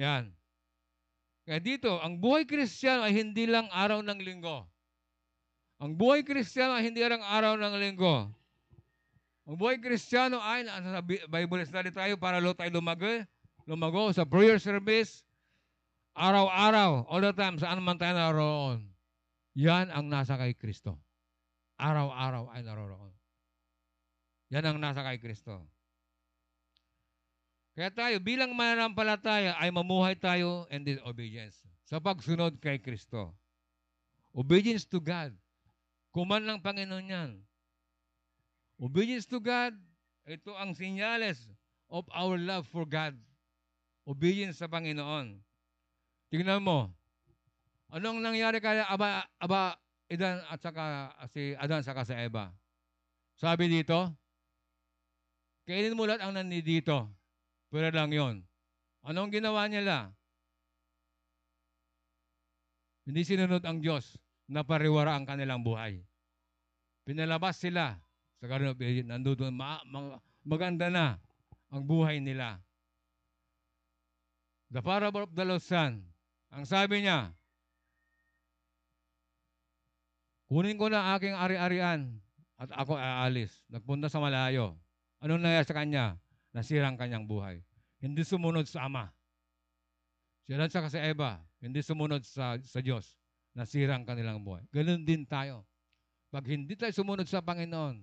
Yan. 0.00 0.32
Kaya 1.46 1.60
dito, 1.62 2.00
ang 2.02 2.18
buhay 2.18 2.48
kristyano 2.48 3.06
ay 3.06 3.14
hindi 3.14 3.46
lang 3.46 3.68
araw 3.70 4.02
ng 4.02 4.18
linggo. 4.18 4.66
Ang 5.78 5.94
buhay 5.94 6.24
kristyano 6.24 6.74
ay 6.74 6.88
hindi 6.88 7.04
lang 7.04 7.22
araw 7.22 7.54
ng 7.60 7.74
linggo. 7.76 8.32
Ang 9.46 9.54
buhay 9.54 9.78
kristyano 9.78 10.42
ay, 10.42 10.66
Bi- 11.06 11.22
Bible 11.28 11.62
study 11.68 11.94
tayo 11.94 12.18
para 12.18 12.42
lo 12.42 12.50
tayo 12.50 12.72
lumago, 12.74 13.06
lumago 13.62 14.10
sa 14.10 14.26
prayer 14.26 14.58
service, 14.58 15.22
araw-araw, 16.18 17.06
all 17.06 17.22
the 17.22 17.30
time, 17.30 17.60
saan 17.60 17.78
man 17.78 18.00
tayo 18.00 18.16
naroon. 18.16 18.90
Yan 19.54 19.92
ang 19.94 20.10
nasa 20.10 20.34
kay 20.34 20.56
Kristo. 20.56 21.05
Araw-araw 21.86 22.50
ay 22.50 22.66
naroroon. 22.66 23.14
Yan 24.50 24.66
ang 24.66 24.78
nasa 24.82 25.06
kay 25.06 25.22
Kristo. 25.22 25.62
Kaya 27.78 27.92
tayo, 27.92 28.16
bilang 28.18 28.56
mananampalataya, 28.56 29.54
ay 29.60 29.70
mamuhay 29.70 30.16
tayo 30.18 30.66
in 30.72 30.82
this 30.82 30.98
obedience. 31.06 31.62
Sa 31.86 32.02
pagsunod 32.02 32.58
kay 32.58 32.82
Kristo. 32.82 33.36
Obedience 34.34 34.88
to 34.88 34.98
God. 34.98 35.30
Kuman 36.10 36.42
ng 36.42 36.58
Panginoon 36.58 37.12
yan. 37.12 37.30
Obedience 38.80 39.28
to 39.28 39.38
God, 39.38 39.76
ito 40.26 40.56
ang 40.56 40.74
sinyales 40.74 41.52
of 41.92 42.08
our 42.10 42.40
love 42.40 42.66
for 42.66 42.88
God. 42.88 43.14
Obedience 44.08 44.58
sa 44.58 44.66
Panginoon. 44.66 45.38
Tingnan 46.32 46.64
mo, 46.64 46.90
anong 47.92 48.18
nangyari 48.18 48.58
kaya 48.58 48.88
Aba, 48.90 49.28
Aba, 49.38 49.78
Edan 50.06 50.38
at 50.46 50.62
saka 50.62 51.10
si 51.34 51.52
Adan 51.58 51.82
saka 51.82 52.06
si 52.06 52.14
Eva? 52.14 52.54
Sabi 53.36 53.68
dito, 53.68 54.16
kainin 55.68 55.98
mo 55.98 56.08
lahat 56.08 56.24
ang 56.24 56.38
nandito. 56.38 57.10
Pero 57.68 57.92
lang 57.92 58.14
yon. 58.14 58.40
Anong 59.04 59.34
ginawa 59.34 59.68
nila? 59.68 60.08
Hindi 63.04 63.22
sinunod 63.22 63.62
ang 63.62 63.78
Diyos 63.84 64.16
na 64.48 64.64
pariwara 64.64 65.12
ang 65.14 65.28
kanilang 65.28 65.60
buhay. 65.60 66.00
Pinalabas 67.04 67.60
sila 67.60 67.94
sa 68.40 68.44
Garden 68.48 68.72
of 68.72 68.80
Eden. 68.80 69.12
Nandun, 69.12 69.52
ma- 69.52 69.84
ma- 69.86 70.18
maganda 70.42 70.88
na 70.88 71.20
ang 71.70 71.84
buhay 71.84 72.18
nila. 72.18 72.58
The 74.72 74.82
parable 74.82 75.28
of 75.28 75.34
the 75.36 75.44
lost 75.46 75.70
son. 75.70 76.02
Ang 76.50 76.64
sabi 76.66 77.04
niya, 77.04 77.35
kunin 80.46 80.78
ko 80.78 80.90
na 80.90 81.14
aking 81.14 81.34
ari-arian 81.34 82.18
at 82.56 82.70
ako 82.72 82.96
aalis. 82.96 83.52
Nagpunta 83.68 84.08
sa 84.08 84.22
malayo. 84.22 84.78
Anong 85.20 85.42
nangyari 85.42 85.66
sa 85.66 85.76
kanya? 85.76 86.16
Nasirang 86.56 86.96
kanyang 86.96 87.28
buhay. 87.28 87.60
Hindi 88.00 88.24
sumunod 88.24 88.64
sa 88.64 88.88
Ama. 88.88 89.12
Sila 90.46 90.70
sa 90.70 90.86
sa 90.86 91.02
Eva, 91.02 91.42
hindi 91.58 91.82
sumunod 91.82 92.22
sa, 92.22 92.54
sa 92.62 92.78
Diyos. 92.78 93.18
Nasirang 93.56 94.06
kanilang 94.06 94.46
buhay. 94.46 94.62
Ganun 94.70 95.02
din 95.02 95.26
tayo. 95.26 95.66
Pag 96.30 96.46
hindi 96.46 96.78
tayo 96.78 96.94
sumunod 96.94 97.26
sa 97.26 97.42
Panginoon, 97.42 97.98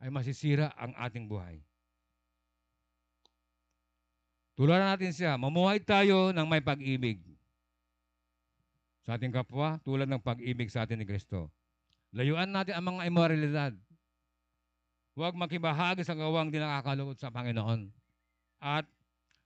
ay 0.00 0.08
masisira 0.08 0.72
ang 0.80 0.96
ating 0.96 1.28
buhay. 1.28 1.60
Tularan 4.56 4.96
natin 4.96 5.12
siya. 5.12 5.36
Mamuhay 5.36 5.80
tayo 5.80 6.32
ng 6.32 6.46
may 6.48 6.64
pag-ibig. 6.64 7.20
Sa 9.10 9.18
ating 9.18 9.34
kapwa, 9.34 9.74
tulad 9.82 10.06
ng 10.06 10.22
pag-ibig 10.22 10.70
sa 10.70 10.86
atin 10.86 11.02
ni 11.02 11.02
Kristo. 11.02 11.50
Layuan 12.14 12.46
natin 12.46 12.78
ang 12.78 12.94
mga 12.94 13.10
immoralidad. 13.10 13.74
Huwag 15.18 15.34
makibahagi 15.34 16.06
sa 16.06 16.14
gawang 16.14 16.54
di 16.54 16.62
nakakalungkot 16.62 17.18
sa 17.18 17.34
Panginoon. 17.34 17.90
At 18.62 18.86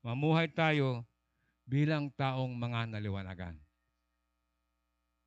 mamuhay 0.04 0.52
tayo 0.52 1.08
bilang 1.64 2.12
taong 2.12 2.52
mga 2.52 2.92
naliwanagan. 2.92 3.56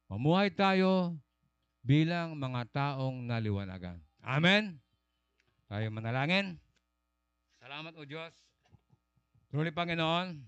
Mamuhay 0.05 0.53
tayo 0.53 1.17
bilang 1.81 2.37
mga 2.37 2.69
taong 2.69 3.25
naliwanagan. 3.25 3.97
Amen? 4.21 4.77
Tayo 5.65 5.89
manalangin. 5.89 6.61
Salamat 7.57 7.97
o 7.97 8.05
Diyos. 8.05 8.37
Truly, 9.49 9.73
Panginoon, 9.73 10.45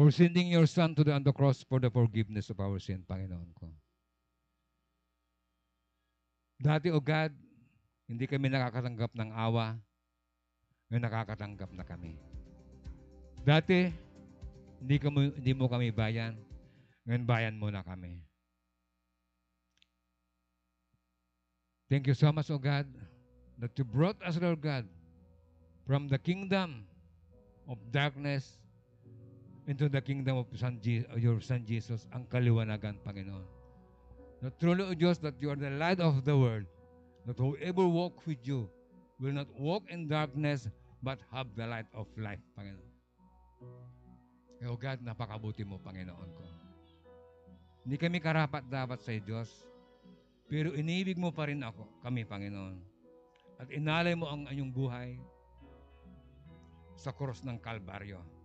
for 0.00 0.08
sending 0.08 0.48
your 0.48 0.64
Son 0.64 0.96
to 0.96 1.04
the, 1.04 1.12
on 1.12 1.20
the 1.20 1.28
cross 1.28 1.60
for 1.60 1.76
the 1.76 1.92
forgiveness 1.92 2.48
of 2.48 2.56
our 2.56 2.80
sin, 2.80 3.04
Panginoon 3.04 3.52
ko. 3.52 3.68
Dati, 6.56 6.88
O 6.88 7.04
God, 7.04 7.36
hindi 8.08 8.24
kami 8.24 8.48
nakakatanggap 8.48 9.12
ng 9.12 9.28
awa, 9.36 9.76
ngayon 10.88 11.04
nakakatanggap 11.04 11.68
na 11.76 11.84
kami. 11.84 12.16
Dati, 13.44 13.92
hindi, 14.80 14.96
kami, 14.96 15.36
hindi 15.36 15.52
mo 15.52 15.68
kami 15.68 15.92
bayan, 15.92 16.32
ngayon 17.04 17.24
bayan 17.28 17.60
mo 17.60 17.68
na 17.68 17.84
kami. 17.84 18.24
Thank 21.92 22.08
you 22.08 22.16
so 22.16 22.32
much, 22.32 22.48
O 22.48 22.56
God, 22.56 22.88
that 23.60 23.76
you 23.76 23.84
brought 23.84 24.16
us, 24.24 24.40
Lord 24.40 24.64
God, 24.64 24.88
from 25.84 26.08
the 26.08 26.16
kingdom 26.16 26.88
of 27.68 27.76
darkness 27.92 28.56
into 29.70 29.86
the 29.86 30.02
kingdom 30.02 30.42
of 30.42 30.50
Son 30.58 30.82
Je- 30.82 31.06
your 31.14 31.38
Son 31.38 31.62
Jesus, 31.62 32.10
ang 32.10 32.26
kaliwanagan, 32.26 32.98
Panginoon. 33.06 33.46
That 34.42 34.58
truly, 34.58 34.82
O 34.82 34.90
Diyos, 34.98 35.22
that 35.22 35.38
you 35.38 35.54
are 35.54 35.60
the 35.60 35.70
light 35.70 36.02
of 36.02 36.26
the 36.26 36.34
world, 36.34 36.66
that 37.30 37.38
whoever 37.38 37.86
walk 37.86 38.18
with 38.26 38.42
you 38.42 38.66
will 39.22 39.30
not 39.30 39.46
walk 39.54 39.86
in 39.86 40.10
darkness, 40.10 40.66
but 40.98 41.22
have 41.30 41.46
the 41.54 41.62
light 41.62 41.86
of 41.94 42.10
life, 42.18 42.42
Panginoon. 42.58 42.90
Eh, 44.58 44.66
O 44.66 44.74
God, 44.74 45.06
napakabuti 45.06 45.62
mo, 45.62 45.78
Panginoon 45.78 46.30
ko. 46.34 46.44
Hindi 47.86 47.96
kami 47.96 48.18
karapat 48.18 48.66
dapat 48.66 48.98
sa 49.06 49.14
Diyos, 49.14 49.48
pero 50.50 50.74
inibig 50.74 51.14
mo 51.14 51.30
pa 51.30 51.46
rin 51.46 51.62
ako, 51.62 51.86
kami, 52.02 52.26
Panginoon. 52.26 52.76
At 53.62 53.70
inalay 53.70 54.18
mo 54.18 54.26
ang 54.26 54.50
inyong 54.50 54.72
buhay 54.74 55.14
sa 56.98 57.14
krus 57.14 57.46
ng 57.46 57.60
Kalbaryo. 57.62 58.39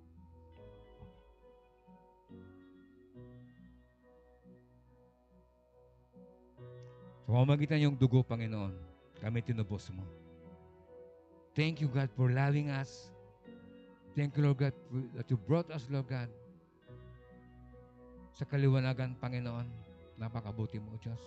Sa 7.25 7.33
pamamagitan 7.33 7.81
yung 7.81 7.97
dugo, 7.97 8.21
Panginoon, 8.21 8.77
kami 9.17 9.41
tinubos 9.41 9.89
mo. 9.89 10.05
Thank 11.57 11.81
you, 11.81 11.89
God, 11.89 12.13
for 12.13 12.29
loving 12.29 12.69
us. 12.69 13.09
Thank 14.13 14.37
you, 14.37 14.45
Lord 14.45 14.61
God, 14.61 14.75
that 15.17 15.25
you 15.33 15.35
brought 15.35 15.65
us, 15.73 15.89
Lord 15.89 16.05
God, 16.05 16.29
sa 18.37 18.45
kaliwanagan, 18.45 19.17
Panginoon. 19.17 19.65
Napakabuti 20.21 20.77
mo, 20.77 20.93
Diyos. 21.01 21.19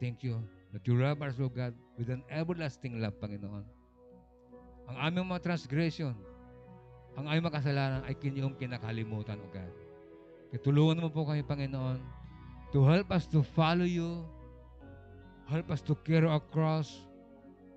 Thank 0.00 0.24
you 0.24 0.40
that 0.72 0.80
you 0.88 0.96
love 0.96 1.20
us, 1.20 1.36
Lord 1.36 1.52
God, 1.52 1.76
with 2.00 2.08
an 2.08 2.24
everlasting 2.32 2.96
love, 2.96 3.20
Panginoon. 3.20 3.62
Ang 4.88 4.96
aming 4.96 5.36
mga 5.36 5.52
transgression, 5.52 6.16
ang 7.12 7.28
aming 7.28 7.44
mga 7.44 7.60
kasalanan 7.60 8.02
ay 8.08 8.16
kinyong 8.16 8.56
kinakalimutan, 8.56 9.36
O 9.36 9.46
God. 9.52 9.72
Kaya 10.48 10.60
tulungan 10.64 11.04
mo 11.04 11.12
po 11.12 11.28
kami, 11.28 11.44
Panginoon, 11.44 12.15
to 12.76 12.84
help 12.84 13.08
us 13.08 13.24
to 13.32 13.40
follow 13.56 13.88
you, 13.88 14.20
help 15.48 15.72
us 15.72 15.80
to 15.80 15.96
carry 16.04 16.28
our 16.28 16.44
cross, 16.52 17.00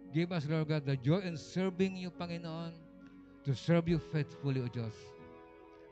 Give 0.09 0.33
us, 0.33 0.49
Lord 0.49 0.73
God, 0.73 0.89
the 0.89 0.97
joy 0.97 1.21
in 1.21 1.37
serving 1.37 1.93
you, 1.93 2.09
Panginoon, 2.09 2.73
to 3.45 3.53
serve 3.53 3.85
you 3.85 4.01
faithfully, 4.09 4.57
O 4.57 4.65
Diyos. 4.65 4.97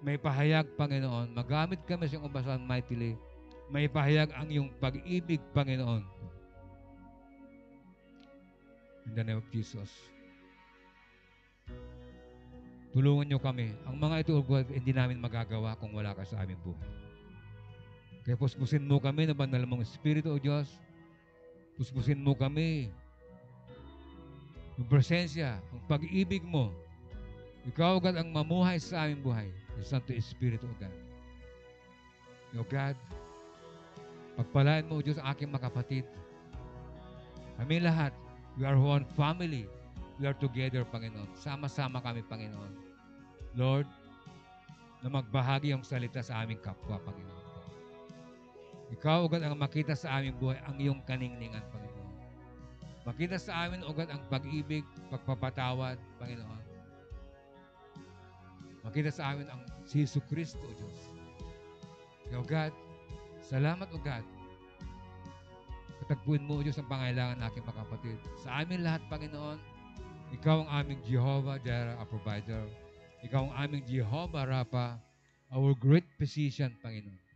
May 0.02 0.18
pahayag, 0.18 0.74
Panginoon. 0.74 1.38
Magamit 1.38 1.86
kami 1.86 2.10
sa 2.10 2.18
iyong 2.18 2.26
ubasan 2.26 2.66
mightily. 2.66 3.14
May 3.70 3.86
pahayag 3.86 4.34
ang 4.34 4.50
iyong 4.50 4.74
pag-ibig, 4.82 5.38
Panginoon. 5.54 6.02
In 9.06 9.14
the 9.14 9.22
name 9.22 9.38
of 9.38 9.48
Jesus. 9.54 9.94
Tulungan 12.90 13.30
niyo 13.30 13.38
kami. 13.38 13.70
Ang 13.86 14.02
mga 14.02 14.26
ito, 14.26 14.34
O 14.34 14.42
God, 14.42 14.66
hindi 14.74 14.98
namin 14.98 15.22
magagawa 15.22 15.78
kung 15.78 15.94
wala 15.94 16.18
ka 16.18 16.26
sa 16.26 16.42
aming 16.42 16.58
buhay. 16.66 16.90
Kaya 18.28 18.36
puspusin 18.36 18.84
mo 18.84 19.00
kami 19.00 19.24
na 19.24 19.32
banal 19.32 19.64
mong 19.64 19.88
Espiritu, 19.88 20.28
O 20.28 20.36
Diyos. 20.36 20.68
Puspusin 21.80 22.20
mo 22.20 22.36
kami 22.36 22.92
yung 24.76 24.92
presensya, 24.92 25.64
ang 25.72 25.82
pag-ibig 25.88 26.44
mo. 26.44 26.76
Ikaw, 27.72 28.04
God, 28.04 28.20
ang 28.20 28.36
mamuhay 28.36 28.84
sa 28.84 29.08
aming 29.08 29.24
buhay. 29.24 29.48
Yung 29.80 29.88
Santo 29.88 30.12
Espiritu, 30.12 30.68
O 30.68 30.76
God. 30.76 30.96
O 32.60 32.68
God, 32.68 33.00
pagpalain 34.36 34.92
mo, 34.92 35.00
O 35.00 35.04
Diyos, 35.04 35.24
ang 35.24 35.32
aking 35.32 35.48
mga 35.48 35.72
kapatid. 35.72 36.04
Kami 37.56 37.80
lahat, 37.80 38.12
we 38.60 38.68
are 38.68 38.76
one 38.76 39.08
family. 39.16 39.72
We 40.20 40.28
are 40.28 40.36
together, 40.36 40.84
Panginoon. 40.84 41.32
Sama-sama 41.40 42.04
kami, 42.04 42.28
Panginoon. 42.28 42.76
Lord, 43.56 43.88
na 45.00 45.10
magbahagi 45.16 45.72
ang 45.72 45.82
salita 45.82 46.20
sa 46.20 46.44
aming 46.44 46.60
kapwa, 46.60 47.00
Panginoon. 47.02 47.37
Ikaw, 48.88 49.28
O 49.28 49.28
God, 49.28 49.44
ang 49.44 49.60
makita 49.60 49.94
sa 49.98 50.20
aming 50.20 50.40
buhay, 50.40 50.60
ang 50.64 50.80
iyong 50.80 51.04
kaningningan, 51.04 51.64
Panginoon. 51.72 52.12
Makita 53.04 53.36
sa 53.36 53.68
amin, 53.68 53.84
O 53.84 53.92
God, 53.92 54.08
ang 54.08 54.24
pag-ibig, 54.32 54.88
pagpapatawad, 55.12 56.00
Panginoon. 56.20 56.64
Makita 58.88 59.12
sa 59.12 59.36
amin 59.36 59.48
ang 59.52 59.64
si 59.84 60.08
Jesu 60.08 60.24
Kristo, 60.32 60.64
O 60.64 60.72
Diyos. 60.72 61.00
O 62.32 62.44
God, 62.44 62.72
salamat, 63.44 63.92
O 63.92 64.00
God. 64.00 64.24
Katagpuin 66.04 66.48
mo, 66.48 66.60
O 66.60 66.64
Diyos, 66.64 66.80
ang 66.80 66.88
pangailangan 66.88 67.44
ng 67.44 67.46
aking 67.52 67.66
mga 67.68 67.80
kapatid. 67.84 68.18
Sa 68.40 68.64
amin 68.64 68.88
lahat, 68.88 69.04
Panginoon, 69.12 69.60
Ikaw 70.28 70.68
ang 70.68 70.70
aming 70.84 71.00
Jehovah 71.08 71.56
Jireh, 71.64 71.96
our 71.96 72.08
provider. 72.08 72.68
Ikaw 73.24 73.48
ang 73.48 73.56
aming 73.64 73.84
Jehovah 73.88 74.44
Rapha, 74.44 75.00
our 75.52 75.72
great 75.72 76.04
physician, 76.20 76.76
Panginoon. 76.84 77.27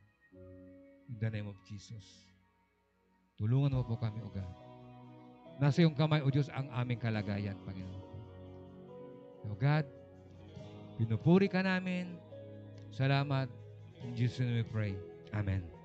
In 1.12 1.20
the 1.20 1.30
name 1.30 1.52
of 1.52 1.60
Jesus. 1.68 2.04
Tulungan 3.36 3.76
mo 3.76 3.84
po 3.84 4.00
kami, 4.00 4.24
O 4.24 4.32
God. 4.32 4.54
Nasa 5.60 5.84
iyong 5.84 5.94
kamay, 5.94 6.24
O 6.24 6.32
Diyos, 6.32 6.48
ang 6.56 6.72
aming 6.72 6.98
kalagayan, 7.04 7.60
Panginoon. 7.68 8.06
O 9.52 9.58
God, 9.60 9.86
pinupuri 10.96 11.52
ka 11.52 11.60
namin. 11.60 12.16
Salamat. 12.96 13.52
In 14.08 14.16
Jesus' 14.16 14.42
name 14.42 14.64
we 14.64 14.66
pray. 14.66 14.94
Amen. 15.36 15.81